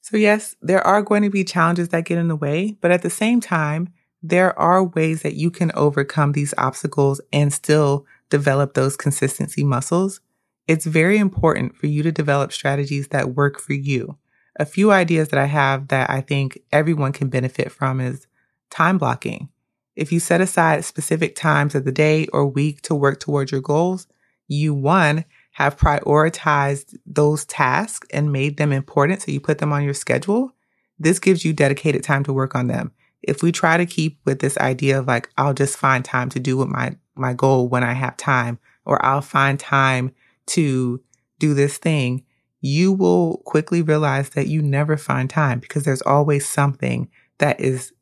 So 0.02 0.16
yes, 0.16 0.56
there 0.60 0.84
are 0.86 1.02
going 1.02 1.22
to 1.22 1.30
be 1.30 1.44
challenges 1.44 1.90
that 1.90 2.04
get 2.04 2.18
in 2.18 2.28
the 2.28 2.36
way, 2.36 2.76
but 2.80 2.90
at 2.90 3.02
the 3.02 3.10
same 3.10 3.40
time, 3.40 3.92
there 4.22 4.58
are 4.58 4.84
ways 4.84 5.22
that 5.22 5.34
you 5.34 5.50
can 5.50 5.72
overcome 5.74 6.32
these 6.32 6.54
obstacles 6.58 7.20
and 7.32 7.52
still 7.52 8.06
develop 8.28 8.74
those 8.74 8.96
consistency 8.96 9.64
muscles. 9.64 10.20
It's 10.68 10.86
very 10.86 11.18
important 11.18 11.76
for 11.76 11.86
you 11.86 12.02
to 12.02 12.12
develop 12.12 12.52
strategies 12.52 13.08
that 13.08 13.34
work 13.34 13.58
for 13.58 13.72
you. 13.72 14.16
A 14.56 14.66
few 14.66 14.92
ideas 14.92 15.28
that 15.28 15.40
I 15.40 15.46
have 15.46 15.88
that 15.88 16.10
I 16.10 16.20
think 16.20 16.58
everyone 16.70 17.12
can 17.12 17.28
benefit 17.28 17.72
from 17.72 18.00
is 18.00 18.26
time 18.68 18.98
blocking. 18.98 19.48
If 19.96 20.12
you 20.12 20.20
set 20.20 20.40
aside 20.40 20.84
specific 20.84 21.34
times 21.34 21.74
of 21.74 21.84
the 21.84 21.92
day 21.92 22.26
or 22.32 22.46
week 22.46 22.82
to 22.82 22.94
work 22.94 23.20
towards 23.20 23.52
your 23.52 23.60
goals, 23.60 24.06
you 24.48 24.74
one, 24.74 25.24
have 25.52 25.76
prioritized 25.76 26.96
those 27.06 27.44
tasks 27.44 28.06
and 28.12 28.32
made 28.32 28.56
them 28.56 28.72
important. 28.72 29.22
So 29.22 29.32
you 29.32 29.40
put 29.40 29.58
them 29.58 29.72
on 29.72 29.82
your 29.82 29.94
schedule. 29.94 30.52
This 30.98 31.18
gives 31.18 31.44
you 31.44 31.52
dedicated 31.52 32.04
time 32.04 32.24
to 32.24 32.32
work 32.32 32.54
on 32.54 32.66
them. 32.66 32.92
If 33.22 33.42
we 33.42 33.52
try 33.52 33.76
to 33.76 33.86
keep 33.86 34.18
with 34.24 34.40
this 34.40 34.56
idea 34.58 34.98
of 34.98 35.06
like, 35.06 35.30
I'll 35.36 35.54
just 35.54 35.76
find 35.76 36.04
time 36.04 36.28
to 36.30 36.40
do 36.40 36.56
what 36.56 36.68
my, 36.68 36.96
my 37.14 37.34
goal 37.34 37.68
when 37.68 37.84
I 37.84 37.92
have 37.92 38.16
time, 38.16 38.58
or 38.84 39.04
I'll 39.04 39.20
find 39.20 39.58
time 39.58 40.12
to 40.48 41.02
do 41.38 41.54
this 41.54 41.78
thing, 41.78 42.24
you 42.60 42.92
will 42.92 43.38
quickly 43.46 43.82
realize 43.82 44.30
that 44.30 44.48
you 44.48 44.62
never 44.62 44.96
find 44.96 45.30
time 45.30 45.60
because 45.60 45.84
there's 45.84 46.02
always 46.02 46.46
something 46.46 47.08
that 47.38 47.60
is 47.60 47.92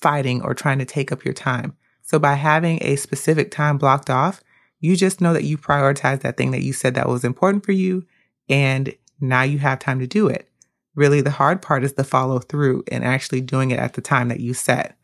fighting 0.00 0.42
or 0.42 0.54
trying 0.54 0.78
to 0.78 0.84
take 0.84 1.10
up 1.10 1.24
your 1.24 1.34
time. 1.34 1.76
So 2.02 2.18
by 2.18 2.34
having 2.34 2.78
a 2.82 2.96
specific 2.96 3.50
time 3.50 3.78
blocked 3.78 4.10
off, 4.10 4.42
you 4.80 4.96
just 4.96 5.20
know 5.20 5.32
that 5.32 5.44
you 5.44 5.56
prioritize 5.56 6.20
that 6.20 6.36
thing 6.36 6.50
that 6.50 6.62
you 6.62 6.72
said 6.72 6.94
that 6.94 7.08
was 7.08 7.24
important 7.24 7.64
for 7.64 7.72
you. 7.72 8.06
And 8.48 8.94
now 9.20 9.42
you 9.42 9.58
have 9.58 9.78
time 9.78 9.98
to 10.00 10.06
do 10.06 10.28
it. 10.28 10.48
Really, 10.96 11.20
the 11.20 11.30
hard 11.30 11.62
part 11.62 11.84
is 11.84 11.92
the 11.92 12.02
follow 12.02 12.40
through 12.40 12.82
and 12.90 13.04
actually 13.04 13.42
doing 13.42 13.70
it 13.70 13.78
at 13.78 13.92
the 13.92 14.00
time 14.00 14.28
that 14.28 14.40
you 14.40 14.54
set. 14.54 14.96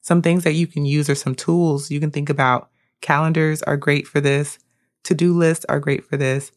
Some 0.00 0.22
things 0.22 0.44
that 0.44 0.54
you 0.54 0.66
can 0.66 0.86
use 0.86 1.10
are 1.10 1.14
some 1.14 1.34
tools 1.34 1.90
you 1.90 2.00
can 2.00 2.10
think 2.10 2.30
about. 2.30 2.70
Calendars 3.00 3.60
are 3.64 3.76
great 3.76 4.06
for 4.06 4.20
this. 4.20 4.58
To 5.04 5.14
do 5.14 5.36
lists 5.36 5.66
are 5.68 5.80
great 5.80 6.04
for 6.04 6.16
this. 6.16 6.52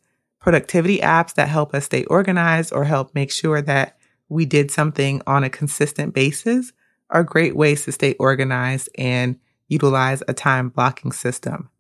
productivity 0.45 1.00
apps 1.00 1.34
that 1.34 1.50
help 1.50 1.74
us 1.74 1.86
stay 1.86 2.04
organized 2.04 2.71
or 2.71 2.84
help 2.84 3.15
make 3.15 3.32
sure 3.32 3.63
that 3.63 3.98
we 4.30 4.45
did 4.45 4.69
something 4.69 5.19
on 5.26 5.43
a 5.43 5.50
consistent 5.50 6.13
basis 6.13 6.71
are 7.10 7.24
great 7.24 7.56
ways 7.56 7.84
to 7.84 7.91
stay 7.91 8.13
organized 8.19 8.88
and 8.95 9.39
utilize 9.69 10.21
a 10.28 10.36
time 10.36 10.69
blocking 10.69 11.12
system. 11.12 11.71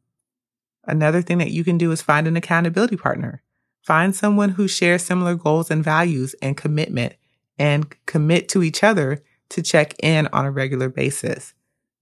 Another 0.83 1.21
thing 1.21 1.37
that 1.37 1.51
you 1.51 1.63
can 1.63 1.77
do 1.77 1.91
is 1.91 2.01
find 2.01 2.25
an 2.27 2.35
accountability 2.35 2.97
partner. 2.97 3.43
Find 3.85 4.15
someone 4.15 4.49
who 4.49 4.67
shares 4.67 5.03
similar 5.03 5.35
goals 5.35 5.69
and 5.69 5.83
values 5.83 6.33
and 6.41 6.57
commitment 6.57 7.13
and 7.59 7.85
commit 8.07 8.49
to 8.49 8.63
each 8.63 8.83
other 8.83 9.21
to 9.49 9.61
check 9.61 9.93
in 10.01 10.27
on 10.33 10.43
a 10.43 10.49
regular 10.49 10.89
basis. 10.89 11.53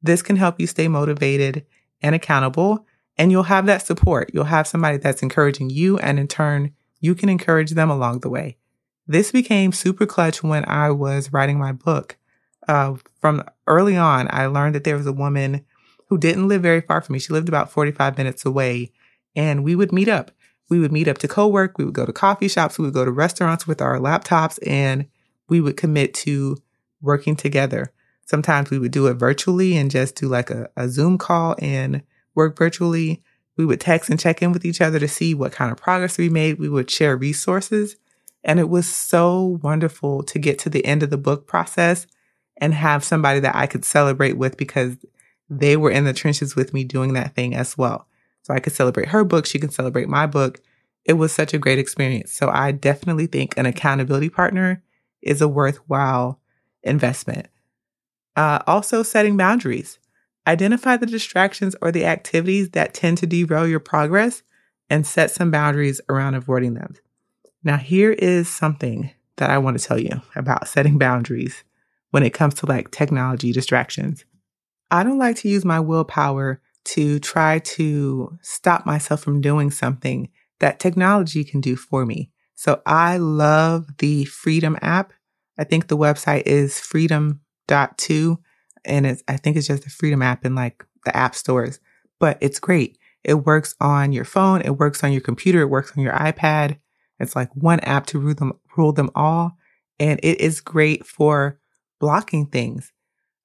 This 0.01 0.21
can 0.21 0.37
help 0.37 0.61
you 0.61 0.65
stay 0.65 0.87
motivated 0.87 1.65
and 2.01 2.15
accountable, 2.15 2.85
and 3.17 3.31
you'll 3.31 3.43
have 3.43 3.65
that 3.65 3.85
support. 3.85 4.31
You'll 4.33 4.45
have 4.45 4.65
somebody 4.65 4.95
that's 4.95 5.21
encouraging 5.21 5.71
you, 5.71 5.97
and 5.97 6.17
in 6.19 6.29
turn, 6.29 6.71
you 7.01 7.15
can 7.15 7.27
encourage 7.27 7.71
them 7.71 7.89
along 7.89 8.21
the 8.21 8.29
way. 8.29 8.55
This 9.05 9.33
became 9.33 9.73
super 9.73 10.05
clutch 10.05 10.41
when 10.41 10.63
I 10.69 10.89
was 10.89 11.33
writing 11.33 11.59
my 11.59 11.73
book. 11.73 12.15
Uh, 12.65 12.95
from 13.19 13.43
early 13.67 13.97
on, 13.97 14.29
I 14.31 14.45
learned 14.45 14.75
that 14.75 14.85
there 14.85 14.95
was 14.95 15.05
a 15.05 15.11
woman 15.11 15.65
who 16.07 16.17
didn't 16.17 16.47
live 16.47 16.61
very 16.61 16.79
far 16.79 17.01
from 17.01 17.11
me. 17.11 17.19
She 17.19 17.33
lived 17.33 17.49
about 17.49 17.71
45 17.71 18.17
minutes 18.17 18.45
away, 18.45 18.93
and 19.35 19.65
we 19.65 19.75
would 19.75 19.91
meet 19.91 20.07
up. 20.07 20.31
We 20.69 20.79
would 20.79 20.91
meet 20.91 21.07
up 21.07 21.17
to 21.19 21.27
co 21.27 21.47
work. 21.47 21.77
We 21.77 21.85
would 21.85 21.93
go 21.93 22.05
to 22.05 22.13
coffee 22.13 22.47
shops. 22.47 22.77
We 22.77 22.85
would 22.85 22.93
go 22.93 23.05
to 23.05 23.11
restaurants 23.11 23.67
with 23.67 23.81
our 23.81 23.99
laptops, 23.99 24.59
and 24.65 25.07
we 25.49 25.61
would 25.61 25.77
commit 25.77 26.13
to 26.15 26.57
working 27.01 27.35
together. 27.35 27.91
Sometimes 28.25 28.69
we 28.69 28.79
would 28.79 28.91
do 28.91 29.07
it 29.07 29.15
virtually 29.15 29.75
and 29.75 29.91
just 29.91 30.15
do 30.15 30.27
like 30.27 30.49
a, 30.49 30.69
a 30.77 30.87
Zoom 30.87 31.17
call 31.17 31.55
and 31.59 32.01
work 32.33 32.57
virtually. 32.57 33.21
We 33.57 33.65
would 33.65 33.81
text 33.81 34.09
and 34.09 34.19
check 34.19 34.41
in 34.41 34.51
with 34.51 34.65
each 34.65 34.81
other 34.81 34.99
to 34.99 35.07
see 35.07 35.33
what 35.33 35.51
kind 35.51 35.71
of 35.71 35.77
progress 35.77 36.17
we 36.17 36.29
made. 36.29 36.57
We 36.57 36.69
would 36.69 36.89
share 36.89 37.17
resources. 37.17 37.97
And 38.43 38.59
it 38.59 38.69
was 38.69 38.87
so 38.87 39.59
wonderful 39.61 40.23
to 40.23 40.39
get 40.39 40.59
to 40.59 40.69
the 40.69 40.85
end 40.85 41.03
of 41.03 41.09
the 41.09 41.17
book 41.17 41.47
process 41.47 42.07
and 42.57 42.73
have 42.73 43.03
somebody 43.03 43.39
that 43.41 43.55
I 43.55 43.67
could 43.67 43.85
celebrate 43.85 44.37
with 44.37 44.57
because 44.57 44.97
they 45.49 45.77
were 45.77 45.91
in 45.91 46.05
the 46.05 46.13
trenches 46.13 46.55
with 46.55 46.73
me 46.73 46.83
doing 46.83 47.13
that 47.13 47.35
thing 47.35 47.55
as 47.55 47.77
well. 47.77 48.07
So 48.43 48.53
I 48.53 48.59
could 48.59 48.73
celebrate 48.73 49.09
her 49.09 49.23
book. 49.23 49.45
She 49.45 49.59
can 49.59 49.69
celebrate 49.69 50.07
my 50.07 50.27
book. 50.27 50.61
It 51.05 51.13
was 51.13 51.31
such 51.33 51.53
a 51.53 51.57
great 51.57 51.79
experience. 51.79 52.31
So 52.31 52.49
I 52.49 52.71
definitely 52.71 53.27
think 53.27 53.57
an 53.57 53.65
accountability 53.65 54.29
partner 54.29 54.83
is 55.21 55.41
a 55.41 55.47
worthwhile 55.47 56.39
investment. 56.83 57.47
Uh, 58.35 58.59
also, 58.67 59.03
setting 59.03 59.37
boundaries. 59.37 59.99
Identify 60.45 60.97
the 60.97 61.05
distractions 61.05 61.75
or 61.81 61.91
the 61.91 62.05
activities 62.05 62.71
that 62.71 62.93
tend 62.93 63.17
to 63.19 63.27
derail 63.27 63.67
your 63.67 63.79
progress 63.79 64.43
and 64.89 65.07
set 65.07 65.31
some 65.31 65.51
boundaries 65.51 66.01
around 66.09 66.35
avoiding 66.35 66.73
them. 66.73 66.95
Now, 67.63 67.77
here 67.77 68.11
is 68.11 68.49
something 68.49 69.11
that 69.37 69.49
I 69.49 69.57
want 69.57 69.79
to 69.79 69.85
tell 69.85 69.99
you 69.99 70.21
about 70.35 70.67
setting 70.67 70.97
boundaries 70.97 71.63
when 72.11 72.23
it 72.23 72.33
comes 72.33 72.55
to 72.55 72.65
like 72.65 72.91
technology 72.91 73.51
distractions. 73.51 74.25
I 74.91 75.03
don't 75.03 75.17
like 75.17 75.37
to 75.37 75.49
use 75.49 75.63
my 75.63 75.79
willpower 75.79 76.59
to 76.85 77.19
try 77.19 77.59
to 77.59 78.37
stop 78.41 78.85
myself 78.85 79.21
from 79.21 79.41
doing 79.41 79.71
something 79.71 80.29
that 80.59 80.79
technology 80.79 81.43
can 81.43 81.61
do 81.61 81.75
for 81.75 82.05
me. 82.05 82.31
So 82.55 82.81
I 82.85 83.17
love 83.17 83.97
the 83.97 84.25
Freedom 84.25 84.77
app. 84.81 85.13
I 85.57 85.63
think 85.63 85.87
the 85.87 85.97
website 85.97 86.43
is 86.45 86.79
freedom.to 86.79 88.39
and 88.85 89.05
it's 89.05 89.23
I 89.27 89.37
think 89.37 89.57
it's 89.57 89.67
just 89.67 89.83
the 89.83 89.89
Freedom 89.89 90.21
app 90.21 90.45
in 90.45 90.55
like 90.55 90.85
the 91.05 91.15
app 91.15 91.35
stores, 91.35 91.79
but 92.19 92.37
it's 92.41 92.59
great. 92.59 92.97
It 93.23 93.45
works 93.45 93.75
on 93.79 94.11
your 94.11 94.25
phone, 94.25 94.61
it 94.61 94.77
works 94.77 95.03
on 95.03 95.11
your 95.11 95.21
computer, 95.21 95.61
it 95.61 95.69
works 95.69 95.93
on 95.95 96.03
your 96.03 96.13
iPad. 96.13 96.77
It's 97.19 97.35
like 97.35 97.49
one 97.55 97.79
app 97.81 98.05
to 98.07 98.19
rule 98.19 98.35
them 98.35 98.53
rule 98.75 98.91
them 98.91 99.09
all, 99.15 99.57
and 99.99 100.19
it 100.23 100.41
is 100.41 100.59
great 100.61 101.05
for 101.05 101.59
blocking 101.99 102.47
things. 102.47 102.91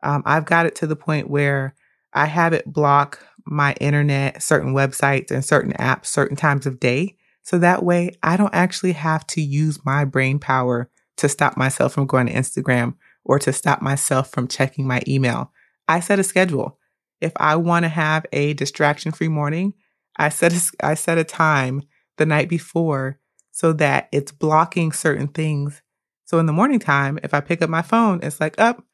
Um, 0.03 0.23
I've 0.27 0.45
got 0.45 0.67
it 0.67 0.75
to 0.77 0.87
the 0.87 0.97
point 0.97 1.31
where 1.31 1.75
I 2.13 2.27
have 2.27 2.53
it 2.53 2.67
block 2.67 3.25
my 3.51 3.75
internet, 3.81 4.43
certain 4.43 4.75
websites, 4.75 5.31
and 5.31 5.45
certain 5.45 5.73
apps, 5.75 6.07
certain 6.07 6.37
times 6.37 6.67
of 6.67 6.81
day. 6.81 7.17
So 7.43 7.59
that 7.59 7.83
way 7.83 8.13
I 8.23 8.37
don't 8.37 8.55
actually 8.55 8.93
have 8.93 9.27
to 9.29 9.41
use 9.41 9.85
my 9.85 10.05
brain 10.05 10.39
power 10.39 10.91
to 11.17 11.29
stop 11.29 11.57
myself 11.57 11.93
from 11.95 12.07
going 12.07 12.27
to 12.27 12.33
Instagram 12.33 12.95
or 13.25 13.39
to 13.39 13.53
stop 13.53 13.83
myself 13.83 14.31
from 14.31 14.49
checking 14.49 14.87
my 14.87 15.03
email. 15.09 15.53
I 15.87 16.01
set 16.01 16.19
a 16.19 16.25
schedule. 16.25 16.79
If 17.21 17.33
I 17.37 17.57
want 17.57 17.85
to 17.85 17.89
have 17.89 18.27
a 18.33 18.55
distraction 18.55 19.13
free 19.13 19.29
morning, 19.29 19.75
I 20.17 20.29
set 20.29 20.53
a, 20.53 20.87
I 20.87 20.95
set 20.95 21.19
a 21.19 21.25
time 21.25 21.83
the 22.17 22.27
night 22.27 22.49
before 22.49 23.19
so 23.51 23.73
that 23.75 24.09
it's 24.13 24.31
blocking 24.31 24.93
certain 24.93 25.29
things. 25.29 25.83
So 26.27 26.39
in 26.39 26.47
the 26.47 26.53
morning 26.53 26.79
time, 26.79 27.19
if 27.23 27.33
I 27.33 27.41
pick 27.41 27.63
up 27.63 27.71
my 27.71 27.83
phone, 27.83 28.21
it's 28.23 28.41
like, 28.41 28.59
up, 28.59 28.77
oh, 28.81 28.85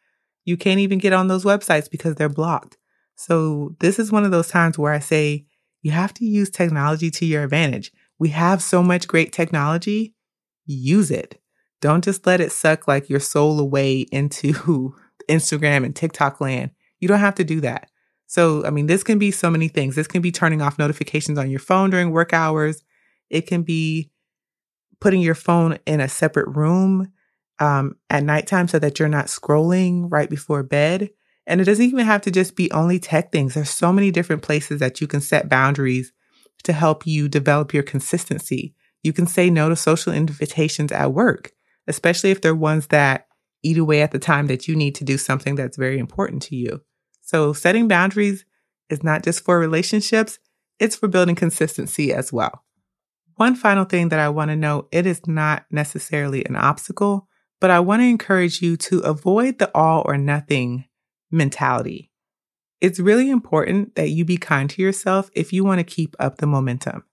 you 0.45 0.57
can't 0.57 0.81
even 0.81 0.99
get 0.99 1.13
on 1.13 1.29
those 1.29 1.45
websites 1.45 1.91
because 1.91 2.15
they're 2.15 2.29
blocked. 2.29 2.77
So 3.17 3.77
this 3.81 3.99
is 3.99 4.13
one 4.13 4.25
of 4.25 4.31
those 4.31 4.49
times 4.49 4.79
where 4.79 4.93
I 4.93 4.99
say 4.99 5.47
you 5.83 5.91
have 5.93 6.15
to 6.15 6.25
use 6.25 6.51
technology 6.51 7.11
to 7.13 7.27
your 7.27 7.45
advantage. 7.45 7.93
We 8.19 8.31
have 8.31 8.63
so 8.63 8.83
much 8.83 9.09
great 9.09 9.33
technology. 9.33 10.15
Use 10.67 11.11
it. 11.11 11.41
Don't 11.81 12.03
just 12.03 12.27
let 12.27 12.41
it 12.41 12.53
suck 12.53 12.89
like 12.89 13.11
your 13.11 13.21
soul 13.21 13.61
away 13.61 14.01
into 14.11 14.95
Instagram 15.29 15.85
and 15.85 15.95
TikTok 15.95 16.41
land. 16.41 16.71
You 17.01 17.09
don't 17.09 17.21
have 17.21 17.35
to 17.37 17.45
do 17.45 17.61
that. 17.61 17.91
So, 18.27 18.65
I 18.65 18.71
mean, 18.71 18.87
this 18.87 19.05
can 19.05 19.19
be 19.19 19.31
so 19.31 19.51
many 19.51 19.69
things. 19.69 19.95
This 19.95 20.07
can 20.07 20.23
be 20.23 20.33
turning 20.33 20.63
off 20.63 20.79
notifications 20.79 21.39
on 21.39 21.51
your 21.51 21.61
phone 21.61 21.91
during 21.91 22.11
work 22.11 22.33
hours. 22.33 22.83
It 23.29 23.47
can 23.47 23.63
be 23.63 24.11
putting 25.01 25.21
your 25.21 25.35
phone 25.35 25.79
in 25.87 26.01
a 26.01 26.09
separate 26.09 26.49
room 26.49 27.13
um, 27.59 27.97
at 28.09 28.25
nighttime 28.25 28.69
so 28.69 28.79
that 28.79 28.99
you're 28.99 29.09
not 29.09 29.27
scrolling 29.27 30.11
right 30.11 30.31
before 30.31 30.63
bed. 30.63 31.11
And 31.47 31.61
it 31.61 31.65
doesn't 31.65 31.85
even 31.85 32.07
have 32.07 32.23
to 32.23 32.31
just 32.31 32.57
be 32.57 32.71
only 32.73 32.99
tech 32.99 33.31
things. 33.31 33.55
There's 33.55 33.71
so 33.71 33.93
many 33.93 34.11
different 34.11 34.43
places 34.43 34.81
that 34.81 35.01
you 35.01 35.07
can 35.07 35.21
set 35.21 35.49
boundaries 35.49 36.13
to 36.63 36.73
help 36.73 37.07
you 37.07 37.29
develop 37.29 37.75
your 37.75 37.83
consistency. 37.83 38.75
You 39.03 39.13
can 39.13 39.27
say 39.27 39.51
no 39.51 39.69
to 39.69 39.77
social 39.77 40.13
invitations 40.13 40.91
at 40.91 41.13
work 41.13 41.53
especially 41.87 42.31
if 42.31 42.41
they're 42.41 42.55
ones 42.55 42.89
that 42.89 43.27
eat 43.63 43.79
away 43.79 44.03
at 44.03 44.11
the 44.11 44.19
time 44.19 44.47
that 44.47 44.69
you 44.69 44.77
need 44.77 44.95
to 44.97 45.05
do 45.05 45.17
something 45.17 45.55
that's 45.55 45.77
very 45.77 45.99
important 45.99 46.43
to 46.43 46.57
you. 46.57 46.81
So 47.23 47.53
setting 47.53 47.89
boundaries 47.89 48.45
is 48.91 49.03
not 49.03 49.23
just 49.23 49.43
for 49.43 49.59
relationships, 49.59 50.39
it's 50.79 50.97
for 50.97 51.09
building 51.09 51.35
consistency 51.35 52.13
as 52.13 52.33
well. 52.33 52.65
One 53.37 53.55
final 53.55 53.85
thing 53.85 54.11
that 54.11 54.21
I 54.21 54.29
want 54.29 54.51
to 54.51 54.57
know, 54.57 54.87
it 54.93 55.07
is 55.07 55.27
not 55.27 55.65
necessarily 55.71 56.45
an 56.45 56.57
obstacle, 56.57 57.29
but 57.61 57.71
I 57.71 57.81
want 57.81 58.03
to 58.03 58.07
encourage 58.07 58.61
you 58.61 58.77
to 58.77 59.01
avoid 59.01 59.59
the 59.59 59.71
all 59.75 60.03
or 60.05 60.19
nothing 60.19 60.85
mentality. 61.35 62.11
It's 62.81 63.01
really 63.01 63.31
important 63.31 63.95
that 63.95 64.11
you 64.11 64.25
be 64.25 64.37
kind 64.37 64.69
to 64.71 64.83
yourself 64.83 65.31
if 65.35 65.53
you 65.53 65.65
want 65.65 65.79
to 65.79 65.85
keep 65.85 66.15
up 66.19 66.39
the 66.39 66.47
momentum. 66.47 67.05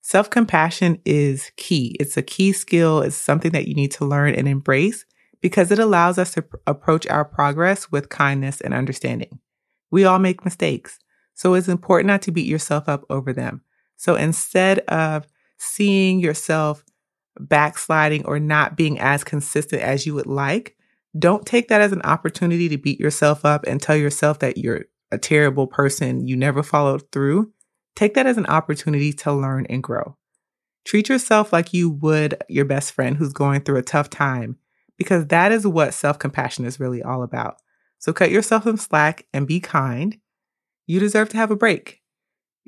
Self 0.00 0.30
compassion 0.30 1.00
is 1.04 1.52
key. 1.56 1.96
It's 2.00 2.16
a 2.16 2.22
key 2.22 2.52
skill. 2.52 3.02
It's 3.02 3.16
something 3.16 3.52
that 3.52 3.68
you 3.68 3.74
need 3.74 3.92
to 3.92 4.04
learn 4.04 4.34
and 4.34 4.48
embrace 4.48 5.04
because 5.40 5.70
it 5.70 5.78
allows 5.78 6.18
us 6.18 6.32
to 6.32 6.42
pr- 6.42 6.56
approach 6.66 7.06
our 7.06 7.24
progress 7.24 7.90
with 7.92 8.08
kindness 8.08 8.60
and 8.60 8.74
understanding. 8.74 9.38
We 9.90 10.04
all 10.04 10.18
make 10.18 10.44
mistakes. 10.44 10.98
So 11.34 11.54
it's 11.54 11.68
important 11.68 12.08
not 12.08 12.22
to 12.22 12.32
beat 12.32 12.46
yourself 12.46 12.88
up 12.88 13.04
over 13.08 13.32
them. 13.32 13.62
So 13.96 14.16
instead 14.16 14.80
of 14.80 15.26
seeing 15.58 16.18
yourself 16.18 16.84
backsliding 17.38 18.24
or 18.26 18.40
not 18.40 18.76
being 18.76 18.98
as 18.98 19.22
consistent 19.22 19.82
as 19.82 20.04
you 20.04 20.14
would 20.14 20.26
like, 20.26 20.76
don't 21.18 21.46
take 21.46 21.68
that 21.68 21.80
as 21.80 21.92
an 21.92 22.02
opportunity 22.02 22.68
to 22.68 22.78
beat 22.78 22.98
yourself 22.98 23.44
up 23.44 23.64
and 23.66 23.80
tell 23.80 23.96
yourself 23.96 24.38
that 24.40 24.58
you're 24.58 24.86
a 25.10 25.18
terrible 25.18 25.66
person, 25.66 26.26
you 26.26 26.36
never 26.36 26.62
followed 26.62 27.10
through. 27.12 27.52
Take 27.94 28.14
that 28.14 28.26
as 28.26 28.38
an 28.38 28.46
opportunity 28.46 29.12
to 29.12 29.32
learn 29.32 29.66
and 29.66 29.82
grow. 29.82 30.16
Treat 30.84 31.08
yourself 31.08 31.52
like 31.52 31.74
you 31.74 31.90
would 31.90 32.42
your 32.48 32.64
best 32.64 32.92
friend 32.92 33.16
who's 33.16 33.32
going 33.32 33.60
through 33.60 33.76
a 33.76 33.82
tough 33.82 34.08
time, 34.08 34.56
because 34.96 35.26
that 35.26 35.52
is 35.52 35.66
what 35.66 35.94
self 35.94 36.18
compassion 36.18 36.64
is 36.64 36.80
really 36.80 37.02
all 37.02 37.22
about. 37.22 37.56
So 37.98 38.12
cut 38.12 38.30
yourself 38.30 38.64
some 38.64 38.78
slack 38.78 39.26
and 39.32 39.46
be 39.46 39.60
kind. 39.60 40.18
You 40.86 40.98
deserve 40.98 41.28
to 41.30 41.36
have 41.36 41.50
a 41.50 41.56
break, 41.56 42.00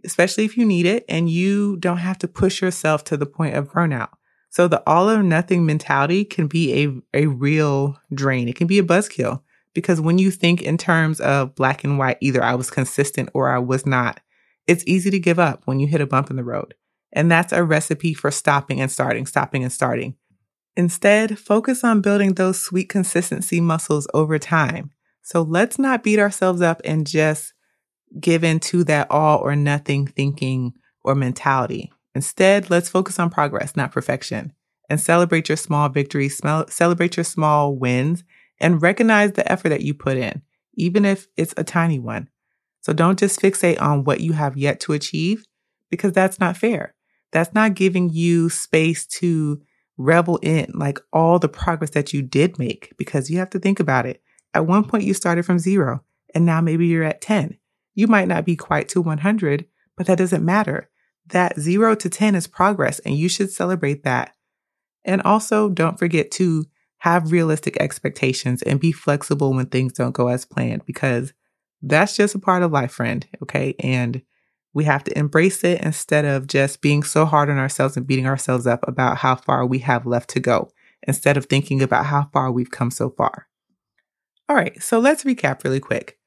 especially 0.05 0.45
if 0.45 0.57
you 0.57 0.65
need 0.65 0.87
it 0.87 1.05
and 1.09 1.29
you 1.29 1.77
don't 1.79 1.97
have 1.97 2.19
to 2.19 2.29
push 2.29 2.61
yourself 2.61 3.03
to 3.05 3.17
the 3.17 3.27
point 3.27 3.57
of 3.57 3.73
burnout. 3.73 4.11
So 4.55 4.69
the 4.69 4.85
all 4.89 5.11
or 5.11 5.21
nothing 5.21 5.67
mentality 5.67 6.25
can 6.25 6.47
be 6.47 6.85
a, 7.13 7.23
a 7.25 7.27
real 7.27 8.01
drain. 8.15 8.49
It 8.49 8.55
can 8.55 8.69
be 8.69 8.79
a 8.79 8.85
buzzkill 8.85 9.43
because 9.75 10.01
when 10.01 10.19
you 10.19 10.31
think 10.31 10.63
in 10.63 10.79
terms 10.79 11.19
of 11.21 11.57
black 11.57 11.83
and 11.83 11.99
white, 11.99 12.19
either 12.21 12.41
I 12.41 12.55
was 12.55 12.71
consistent 12.71 13.31
or 13.35 13.49
I 13.49 13.59
was 13.59 13.85
not, 13.85 14.21
it's 14.69 14.85
easy 14.87 15.11
to 15.11 15.19
give 15.19 15.41
up 15.41 15.63
when 15.65 15.81
you 15.81 15.89
hit 15.89 16.01
a 16.01 16.07
bump 16.07 16.31
in 16.31 16.37
the 16.37 16.45
road. 16.45 16.75
And 17.13 17.29
that's 17.29 17.53
a 17.53 17.65
recipe 17.65 18.15
for 18.15 18.31
stopping 18.31 18.81
and 18.81 18.93
starting, 18.93 19.27
stopping 19.27 19.65
and 19.65 19.73
starting. 19.73 20.15
Instead, 20.77 21.37
focus 21.37 21.83
on 21.83 22.01
building 22.01 22.35
those 22.35 22.61
sweet 22.61 22.89
consistency 22.89 23.61
muscles 23.61 24.07
over 24.15 24.39
time. 24.39 24.93
So 25.23 25.43
let's 25.43 25.81
not 25.81 26.05
beat 26.05 26.21
ourselves 26.21 26.63
up 26.63 26.81
and 26.85 27.09
just 27.09 27.55
give 28.21 28.45
in 28.45 28.61
to 28.61 28.85
that 28.85 29.11
all 29.11 29.41
or 29.41 29.57
nothing 29.57 30.07
thinking 30.07 30.75
or 31.03 31.17
mentality. 31.17 31.91
Instead, 32.15 32.71
let's 32.71 32.89
focus 32.89 33.19
on 33.19 33.31
progress, 33.31 33.77
not 33.77 33.93
perfection, 33.93 34.53
and 34.89 35.01
celebrate 35.01 35.49
your 35.49 35.57
small 35.57 35.89
victories, 35.89 36.41
celebrate 36.69 37.17
your 37.17 37.25
small 37.25 37.75
wins, 37.75 38.23
and 38.61 38.83
recognize 38.83 39.33
the 39.33 39.51
effort 39.51 39.71
that 39.71 39.83
you 39.83 39.95
put 39.95 40.17
in, 40.17 40.43
even 40.75 41.05
if 41.05 41.27
it's 41.37 41.55
a 41.57 41.65
tiny 41.65 41.99
one. 41.99 42.29
So 42.81 42.93
don't 42.93 43.19
just 43.19 43.41
fixate 43.41 43.81
on 43.81 44.05
what 44.05 44.21
you 44.21 44.35
have 44.35 44.57
yet 44.57 44.79
to 44.81 44.93
achieve 44.93 45.45
because 45.91 46.13
that's 46.13 46.39
not 46.39 46.57
fair. 46.57 46.95
That's 47.33 47.55
not 47.55 47.75
giving 47.75 48.11
you 48.11 48.49
space 48.49 49.07
to 49.07 49.61
revel 49.97 50.39
in 50.39 50.71
like 50.75 50.99
all 51.13 51.39
the 51.39 51.49
progress 51.49 51.91
that 51.91 52.13
you 52.13 52.21
did 52.23 52.59
make 52.59 52.93
because 52.97 53.31
you 53.31 53.39
have 53.39 53.51
to 53.51 53.59
think 53.59 53.81
about 53.81 54.07
it. 54.07 54.23
At 54.53 54.67
one 54.67 54.85
point, 54.85 55.05
you 55.05 55.15
started 55.15 55.45
from 55.45 55.59
zero 55.59 56.05
and 56.35 56.45
now 56.45 56.61
maybe 56.61 56.87
you're 56.87 57.05
at 57.05 57.21
10. 57.21 57.57
You 57.95 58.07
might 58.07 58.29
not 58.29 58.45
be 58.45 58.57
quite 58.57 58.89
to 58.91 59.01
100, 59.01 59.67
but 59.97 60.07
that 60.07 60.19
doesn't 60.19 60.45
matter. 60.45 60.91
That 61.29 61.59
zero 61.59 61.95
to 61.95 62.09
10 62.09 62.35
is 62.35 62.47
progress 62.47 62.99
and 63.01 63.17
you 63.17 63.29
should 63.29 63.51
celebrate 63.51 64.05
that. 64.05 64.35
And 65.05 65.23
also 65.23 65.69
don't 65.69 65.99
forget 65.99 66.31
to 66.33 66.67
have 66.99 67.33
realistic 67.33 67.77
expectations 67.79 68.63
and 68.63 68.81
be 68.81 68.93
flexible 68.93 69.53
when 69.53 69.67
things 69.67 69.93
don't 69.93 70.13
go 70.13 70.29
as 70.29 70.45
planned 70.45 70.87
because 70.87 71.33
that's 71.83 72.17
just 72.17 72.35
a 72.35 72.39
part 72.39 72.63
of 72.63 72.73
life, 72.73 72.93
friend. 72.93 73.27
Okay. 73.43 73.75
And 73.79 74.23
we 74.73 74.85
have 74.85 75.05
to 75.05 75.19
embrace 75.19 75.63
it 75.63 75.81
instead 75.83 76.25
of 76.25 76.47
just 76.47 76.81
being 76.81 77.03
so 77.03 77.27
hard 77.27 77.51
on 77.51 77.59
ourselves 77.59 77.97
and 77.97 78.07
beating 78.07 78.27
ourselves 78.27 78.67
up 78.67 78.87
about 78.89 79.19
how 79.19 79.37
far 79.37 79.67
we 79.67 79.79
have 79.81 80.07
left 80.07 80.31
to 80.31 80.41
go 80.41 80.71
instead 81.07 81.37
of 81.37 81.47
thinking 81.47 81.83
about 81.83 82.07
how 82.07 82.29
far 82.33 82.51
we've 82.51 82.71
come 82.71 82.91
so 82.91 83.11
far. 83.11 83.47
All 84.49 84.57
right. 84.57 84.83
So 84.83 84.99
let's 84.99 85.25
recap 85.25 85.63
really 85.63 85.81
quick. 85.81 86.19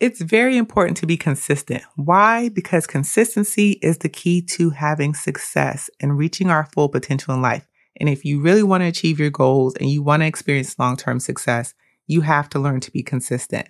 It's 0.00 0.20
very 0.20 0.56
important 0.56 0.96
to 0.98 1.06
be 1.06 1.16
consistent. 1.16 1.82
Why? 1.96 2.50
Because 2.50 2.86
consistency 2.86 3.72
is 3.82 3.98
the 3.98 4.08
key 4.08 4.40
to 4.42 4.70
having 4.70 5.12
success 5.12 5.90
and 6.00 6.16
reaching 6.16 6.50
our 6.50 6.66
full 6.72 6.88
potential 6.88 7.34
in 7.34 7.42
life. 7.42 7.66
And 7.98 8.08
if 8.08 8.24
you 8.24 8.40
really 8.40 8.62
want 8.62 8.82
to 8.82 8.86
achieve 8.86 9.18
your 9.18 9.30
goals 9.30 9.74
and 9.74 9.90
you 9.90 10.02
want 10.02 10.22
to 10.22 10.26
experience 10.26 10.78
long 10.78 10.96
term 10.96 11.18
success, 11.18 11.74
you 12.06 12.20
have 12.20 12.48
to 12.50 12.60
learn 12.60 12.78
to 12.80 12.92
be 12.92 13.02
consistent. 13.02 13.68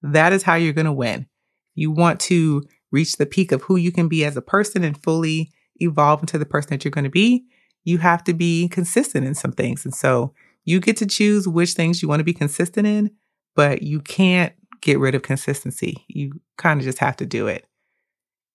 That 0.00 0.32
is 0.32 0.44
how 0.44 0.54
you're 0.54 0.72
going 0.72 0.84
to 0.86 0.92
win. 0.92 1.26
You 1.74 1.90
want 1.90 2.20
to 2.20 2.62
reach 2.92 3.16
the 3.16 3.26
peak 3.26 3.50
of 3.50 3.62
who 3.62 3.74
you 3.74 3.90
can 3.90 4.06
be 4.06 4.24
as 4.24 4.36
a 4.36 4.42
person 4.42 4.84
and 4.84 5.02
fully 5.02 5.50
evolve 5.80 6.20
into 6.20 6.38
the 6.38 6.46
person 6.46 6.70
that 6.70 6.84
you're 6.84 6.92
going 6.92 7.02
to 7.02 7.10
be. 7.10 7.46
You 7.82 7.98
have 7.98 8.22
to 8.24 8.32
be 8.32 8.68
consistent 8.68 9.26
in 9.26 9.34
some 9.34 9.50
things. 9.50 9.84
And 9.84 9.92
so 9.94 10.32
you 10.64 10.78
get 10.78 10.96
to 10.98 11.06
choose 11.06 11.48
which 11.48 11.72
things 11.72 12.00
you 12.00 12.08
want 12.08 12.20
to 12.20 12.24
be 12.24 12.32
consistent 12.32 12.86
in, 12.86 13.10
but 13.56 13.82
you 13.82 14.00
can't 14.00 14.52
get 14.84 14.98
rid 14.98 15.14
of 15.14 15.22
consistency. 15.22 16.04
You 16.08 16.40
kind 16.58 16.78
of 16.78 16.84
just 16.84 16.98
have 16.98 17.16
to 17.16 17.26
do 17.26 17.48
it. 17.48 17.66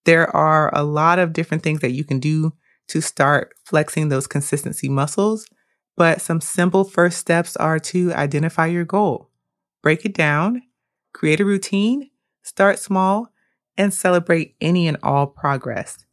There 0.05 0.33
are 0.33 0.73
a 0.73 0.83
lot 0.83 1.19
of 1.19 1.33
different 1.33 1.63
things 1.63 1.81
that 1.81 1.91
you 1.91 2.03
can 2.03 2.19
do 2.19 2.53
to 2.87 3.01
start 3.01 3.53
flexing 3.65 4.09
those 4.09 4.27
consistency 4.27 4.87
muscles, 4.87 5.45
but 5.97 6.21
some 6.21 6.39
simple 6.39 6.83
first 6.83 7.17
steps 7.17 7.57
are 7.57 7.79
to 7.79 8.13
identify 8.13 8.67
your 8.67 8.85
goal, 8.85 9.29
break 9.83 10.05
it 10.05 10.13
down, 10.13 10.61
create 11.13 11.39
a 11.39 11.45
routine, 11.45 12.09
start 12.43 12.79
small, 12.79 13.29
and 13.75 13.93
celebrate 13.93 14.55
any 14.61 14.87
and 14.87 14.97
all 15.03 15.27
progress. 15.27 16.05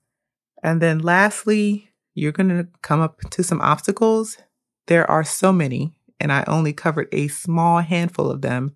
And 0.62 0.80
then 0.80 0.98
lastly, 0.98 1.90
you're 2.14 2.32
going 2.32 2.48
to 2.48 2.68
come 2.82 3.00
up 3.00 3.20
to 3.30 3.44
some 3.44 3.60
obstacles. 3.60 4.38
There 4.86 5.08
are 5.10 5.24
so 5.24 5.52
many, 5.52 5.98
and 6.18 6.32
I 6.32 6.44
only 6.46 6.72
covered 6.72 7.08
a 7.12 7.28
small 7.28 7.80
handful 7.80 8.30
of 8.30 8.40
them 8.40 8.74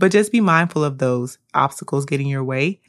but 0.00 0.10
just 0.10 0.32
be 0.32 0.40
mindful 0.40 0.82
of 0.82 0.96
those 0.96 1.36
obstacles 1.52 2.06
getting 2.06 2.26
your 2.26 2.42
way 2.42 2.80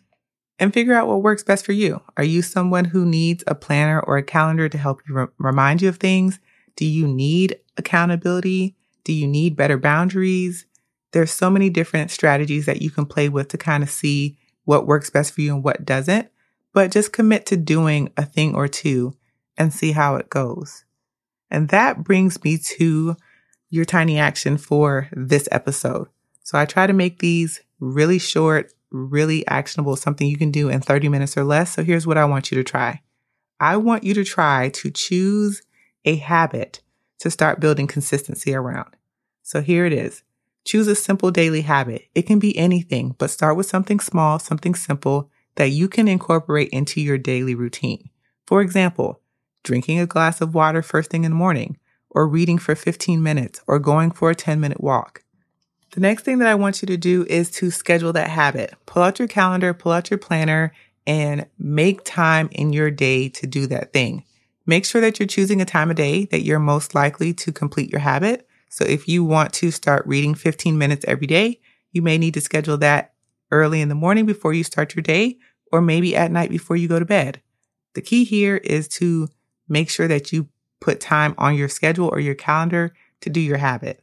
and 0.58 0.74
figure 0.74 0.94
out 0.94 1.08
what 1.08 1.22
works 1.22 1.44
best 1.44 1.66
for 1.66 1.74
you. 1.74 2.02
Are 2.16 2.24
you 2.24 2.42
someone 2.42 2.86
who 2.86 3.06
needs 3.06 3.44
a 3.48 3.54
planner 3.54 4.00
or 4.00 4.16
a 4.16 4.24
calendar 4.24 4.70
to 4.70 4.78
help 4.78 5.02
you 5.08 5.16
re- 5.16 5.28
remind 5.38 5.82
you 5.82 5.90
of 5.90 5.98
things? 5.98 6.40
Do 6.78 6.86
you 6.86 7.06
need 7.06 7.60
accountability? 7.76 8.78
Do 9.04 9.12
you 9.12 9.28
need 9.28 9.58
better 9.58 9.78
boundaries? 9.78 10.66
There's 11.12 11.32
so 11.32 11.50
many 11.50 11.70
different 11.70 12.12
strategies 12.12 12.66
that 12.66 12.82
you 12.82 12.90
can 12.90 13.06
play 13.06 13.28
with 13.28 13.50
to 13.50 13.58
kind 13.58 13.84
of 13.84 13.90
see 13.90 14.38
what 14.64 14.88
works 14.88 15.10
best 15.10 15.34
for 15.34 15.42
you 15.42 15.54
and 15.54 15.64
what 15.66 15.84
doesn't, 15.84 16.30
but 16.74 16.92
just 16.92 17.12
commit 17.12 17.46
to 17.48 17.58
doing 17.58 18.14
a 18.16 18.24
thing 18.24 18.56
or 18.56 18.70
two 18.70 19.14
and 19.58 19.74
see 19.74 19.92
how 19.92 20.16
it 20.16 20.30
goes. 20.30 20.86
And 21.50 21.68
that 21.70 22.06
brings 22.06 22.42
me 22.42 22.58
to 22.78 23.18
your 23.70 23.84
tiny 23.84 24.18
action 24.18 24.58
for 24.58 25.10
this 25.12 25.50
episode. 25.52 26.08
So 26.44 26.58
I 26.58 26.66
try 26.66 26.88
to 26.88 26.94
make 26.94 27.20
these 27.20 27.62
really 27.80 28.20
short, 28.20 28.74
really 28.92 29.46
actionable, 29.48 29.96
something 29.96 30.28
you 30.28 30.38
can 30.38 30.52
do 30.52 30.70
in 30.70 30.82
30 30.82 31.10
minutes 31.10 31.38
or 31.38 31.44
less. 31.44 31.74
So 31.74 31.84
here's 31.84 32.08
what 32.08 32.18
I 32.18 32.26
want 32.26 32.52
you 32.52 32.58
to 32.58 32.64
try. 32.64 33.02
I 33.60 33.78
want 33.78 34.04
you 34.04 34.14
to 34.16 34.24
try 34.24 34.70
to 34.70 34.90
choose 34.92 35.62
a 36.04 36.16
habit 36.16 36.82
to 37.20 37.30
start 37.30 37.60
building 37.60 37.88
consistency 37.88 38.54
around. 38.54 38.96
So 39.44 39.62
here 39.62 39.86
it 39.86 39.94
is. 39.94 40.24
Choose 40.66 40.88
a 40.88 40.96
simple 40.96 41.32
daily 41.32 41.62
habit. 41.62 42.08
It 42.14 42.24
can 42.24 42.40
be 42.40 42.58
anything, 42.58 43.16
but 43.18 43.30
start 43.30 43.56
with 43.56 43.66
something 43.66 44.00
small, 44.00 44.40
something 44.40 44.76
simple 44.76 45.30
that 45.56 45.70
you 45.70 45.88
can 45.88 46.08
incorporate 46.08 46.70
into 46.70 47.02
your 47.02 47.18
daily 47.18 47.56
routine. 47.56 48.10
For 48.46 48.62
example, 48.62 49.22
drinking 49.64 50.00
a 50.00 50.06
glass 50.06 50.42
of 50.42 50.54
water 50.54 50.82
first 50.82 51.10
thing 51.10 51.24
in 51.24 51.32
the 51.32 51.38
morning, 51.38 51.78
or 52.10 52.28
reading 52.28 52.58
for 52.58 52.76
15 52.76 53.22
minutes, 53.22 53.62
or 53.68 53.80
going 53.80 54.12
for 54.12 54.30
a 54.30 54.36
10 54.36 54.60
minute 54.60 54.82
walk. 54.82 55.24
The 55.92 56.00
next 56.00 56.24
thing 56.24 56.38
that 56.40 56.48
I 56.48 56.56
want 56.56 56.82
you 56.82 56.86
to 56.86 56.96
do 56.96 57.26
is 57.26 57.52
to 57.52 57.70
schedule 57.70 58.14
that 58.14 58.30
habit. 58.30 58.74
Pull 58.86 59.04
out 59.04 59.20
your 59.20 59.28
calendar, 59.28 59.74
pull 59.74 59.92
out 59.92 60.10
your 60.10 60.18
planner, 60.18 60.74
and 61.06 61.46
make 61.60 62.06
time 62.06 62.48
in 62.54 62.72
your 62.72 62.90
day 62.90 63.28
to 63.28 63.46
do 63.46 63.68
that 63.68 63.92
thing. 63.92 64.24
Make 64.66 64.86
sure 64.86 65.02
that 65.02 65.20
you're 65.20 65.28
choosing 65.28 65.60
a 65.62 65.66
time 65.66 65.90
of 65.90 65.98
day 65.98 66.26
that 66.26 66.44
you're 66.44 66.60
most 66.60 66.96
likely 66.96 67.34
to 67.34 67.52
complete 67.52 67.90
your 67.90 68.00
habit. 68.00 68.48
So 68.70 68.86
if 68.86 69.10
you 69.10 69.26
want 69.26 69.52
to 69.54 69.70
start 69.70 70.08
reading 70.08 70.34
15 70.34 70.78
minutes 70.78 71.04
every 71.10 71.28
day, 71.28 71.60
you 71.92 72.02
may 72.02 72.18
need 72.18 72.36
to 72.36 72.42
schedule 72.42 72.78
that 72.78 73.14
early 73.52 73.82
in 73.82 73.90
the 73.90 73.96
morning 73.96 74.26
before 74.26 74.54
you 74.54 74.64
start 74.64 74.96
your 74.96 75.04
day, 75.04 75.40
or 75.74 75.82
maybe 75.82 76.16
at 76.16 76.32
night 76.32 76.50
before 76.52 76.78
you 76.78 76.88
go 76.88 77.00
to 77.00 77.06
bed. 77.06 77.42
The 77.96 78.02
key 78.02 78.24
here 78.24 78.56
is 78.56 78.88
to 78.90 79.28
make 79.68 79.90
sure 79.90 80.08
that 80.08 80.32
you 80.32 80.48
put 80.80 81.02
time 81.02 81.36
on 81.38 81.56
your 81.56 81.68
schedule 81.68 82.08
or 82.08 82.22
your 82.22 82.36
calendar 82.36 82.94
to 83.20 83.30
do 83.30 83.42
your 83.42 83.58
habit. 83.58 84.02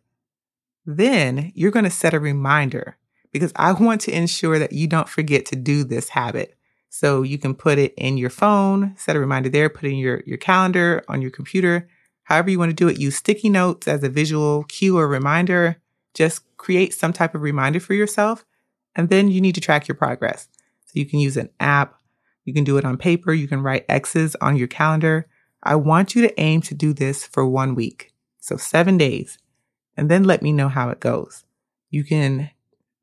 Then 0.90 1.53
you're 1.55 1.70
going 1.70 1.85
to 1.85 1.90
set 1.90 2.14
a 2.14 2.18
reminder 2.18 2.96
because 3.31 3.53
I 3.57 3.72
want 3.72 4.01
to 4.03 4.11
ensure 4.11 4.59
that 4.59 4.72
you 4.72 4.87
don't 4.87 5.07
forget 5.07 5.44
to 5.46 5.57
do 5.57 5.85
this 5.85 6.09
habit. 6.09 6.57
So 6.88 7.20
you 7.20 7.37
can 7.37 7.55
put 7.55 7.79
it 7.79 7.92
in 7.98 8.16
your 8.16 8.31
phone, 8.31 8.94
set 8.96 9.14
a 9.14 9.20
reminder 9.20 9.51
there, 9.51 9.68
put 9.68 9.85
it 9.85 9.90
in 9.90 9.98
your, 9.98 10.22
your 10.24 10.38
calendar 10.38 11.05
on 11.07 11.20
your 11.20 11.31
computer, 11.31 11.90
however 12.22 12.48
you 12.48 12.59
want 12.59 12.70
to 12.70 12.74
do 12.74 12.88
it. 12.88 12.98
Use 12.98 13.16
sticky 13.16 13.51
notes 13.51 13.87
as 13.87 14.03
a 14.03 14.09
visual 14.09 14.64
cue 14.64 14.96
or 14.96 15.07
reminder. 15.07 15.77
Just 16.14 16.40
create 16.57 16.94
some 16.94 17.12
type 17.12 17.35
of 17.35 17.42
reminder 17.42 17.81
for 17.81 17.92
yourself. 17.92 18.46
And 18.96 19.11
then 19.11 19.29
you 19.29 19.42
need 19.42 19.57
to 19.57 19.61
track 19.61 19.88
your 19.88 19.94
progress. 19.94 20.48
So 20.87 20.92
you 20.94 21.05
can 21.05 21.18
use 21.18 21.37
an 21.37 21.51
app. 21.61 22.01
You 22.46 22.55
can 22.55 22.64
do 22.64 22.79
it 22.79 22.87
on 22.87 22.96
paper. 22.96 23.35
You 23.35 23.46
can 23.46 23.61
write 23.61 23.85
X's 23.90 24.37
on 24.37 24.57
your 24.57 24.68
calendar. 24.68 25.29
I 25.62 25.74
want 25.74 26.14
you 26.14 26.22
to 26.22 26.40
aim 26.40 26.62
to 26.62 26.74
do 26.74 26.94
this 26.94 27.27
for 27.27 27.46
one 27.46 27.74
week. 27.74 28.14
So 28.40 28.57
seven 28.57 28.96
days 28.96 29.37
and 29.99 30.09
then 30.09 30.23
let 30.23 30.43
me 30.43 30.53
know 30.53 30.69
how 30.69 30.91
it 30.91 31.01
goes. 31.01 31.45
You 31.91 32.05
can 32.05 32.51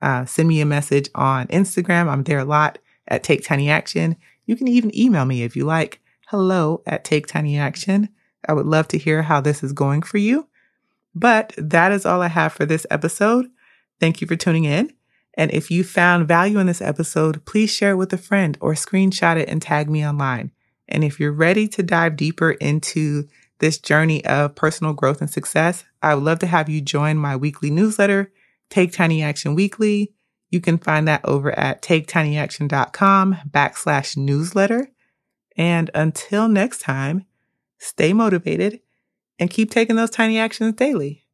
uh, 0.01 0.25
send 0.25 0.47
me 0.47 0.61
a 0.61 0.65
message 0.65 1.09
on 1.13 1.47
Instagram. 1.47 2.07
I'm 2.07 2.23
there 2.23 2.39
a 2.39 2.45
lot 2.45 2.79
at 3.07 3.21
Take 3.21 3.43
Tiny 3.43 3.69
Action. 3.69 4.15
You 4.45 4.55
can 4.55 4.69
even 4.69 4.97
email 4.97 5.25
me 5.25 5.43
if 5.43 5.57
you 5.57 5.65
like. 5.65 5.99
Hello 6.29 6.81
at 6.87 7.03
Take 7.03 7.27
Tiny 7.27 7.57
Action. 7.57 8.09
I 8.47 8.53
would 8.53 8.65
love 8.65 8.87
to 8.89 8.97
hear 8.97 9.23
how 9.23 9.41
this 9.41 9.61
is 9.61 9.73
going 9.73 10.03
for 10.03 10.17
you. 10.17 10.47
But 11.13 11.53
that 11.57 11.91
is 11.91 12.05
all 12.05 12.21
I 12.21 12.29
have 12.29 12.53
for 12.53 12.65
this 12.65 12.87
episode. 12.89 13.47
Thank 13.99 14.21
you 14.21 14.27
for 14.27 14.37
tuning 14.37 14.63
in. 14.63 14.93
And 15.33 15.51
if 15.51 15.69
you 15.69 15.83
found 15.83 16.29
value 16.29 16.59
in 16.59 16.67
this 16.67 16.81
episode, 16.81 17.43
please 17.45 17.69
share 17.69 17.91
it 17.91 17.97
with 17.97 18.13
a 18.13 18.17
friend 18.17 18.57
or 18.61 18.73
screenshot 18.73 19.35
it 19.35 19.49
and 19.49 19.61
tag 19.61 19.89
me 19.89 20.07
online. 20.07 20.51
And 20.87 21.03
if 21.03 21.19
you're 21.19 21.33
ready 21.33 21.67
to 21.69 21.83
dive 21.83 22.15
deeper 22.15 22.51
into 22.51 23.27
this 23.59 23.77
journey 23.77 24.23
of 24.25 24.55
personal 24.55 24.93
growth 24.93 25.21
and 25.21 25.29
success, 25.29 25.83
I 26.01 26.15
would 26.15 26.23
love 26.23 26.39
to 26.39 26.47
have 26.47 26.69
you 26.69 26.81
join 26.81 27.17
my 27.17 27.35
weekly 27.35 27.69
newsletter, 27.69 28.31
Take 28.69 28.91
Tiny 28.91 29.23
Action 29.23 29.55
Weekly. 29.55 30.13
You 30.49 30.61
can 30.61 30.77
find 30.77 31.07
that 31.07 31.21
over 31.23 31.51
at 31.57 31.81
taketinyaction.com 31.81 33.37
backslash 33.49 34.17
newsletter. 34.17 34.89
And 35.57 35.89
until 35.93 36.47
next 36.47 36.81
time, 36.81 37.25
stay 37.77 38.13
motivated 38.13 38.81
and 39.39 39.49
keep 39.49 39.71
taking 39.71 39.95
those 39.95 40.09
tiny 40.09 40.39
actions 40.39 40.75
daily. 40.75 41.24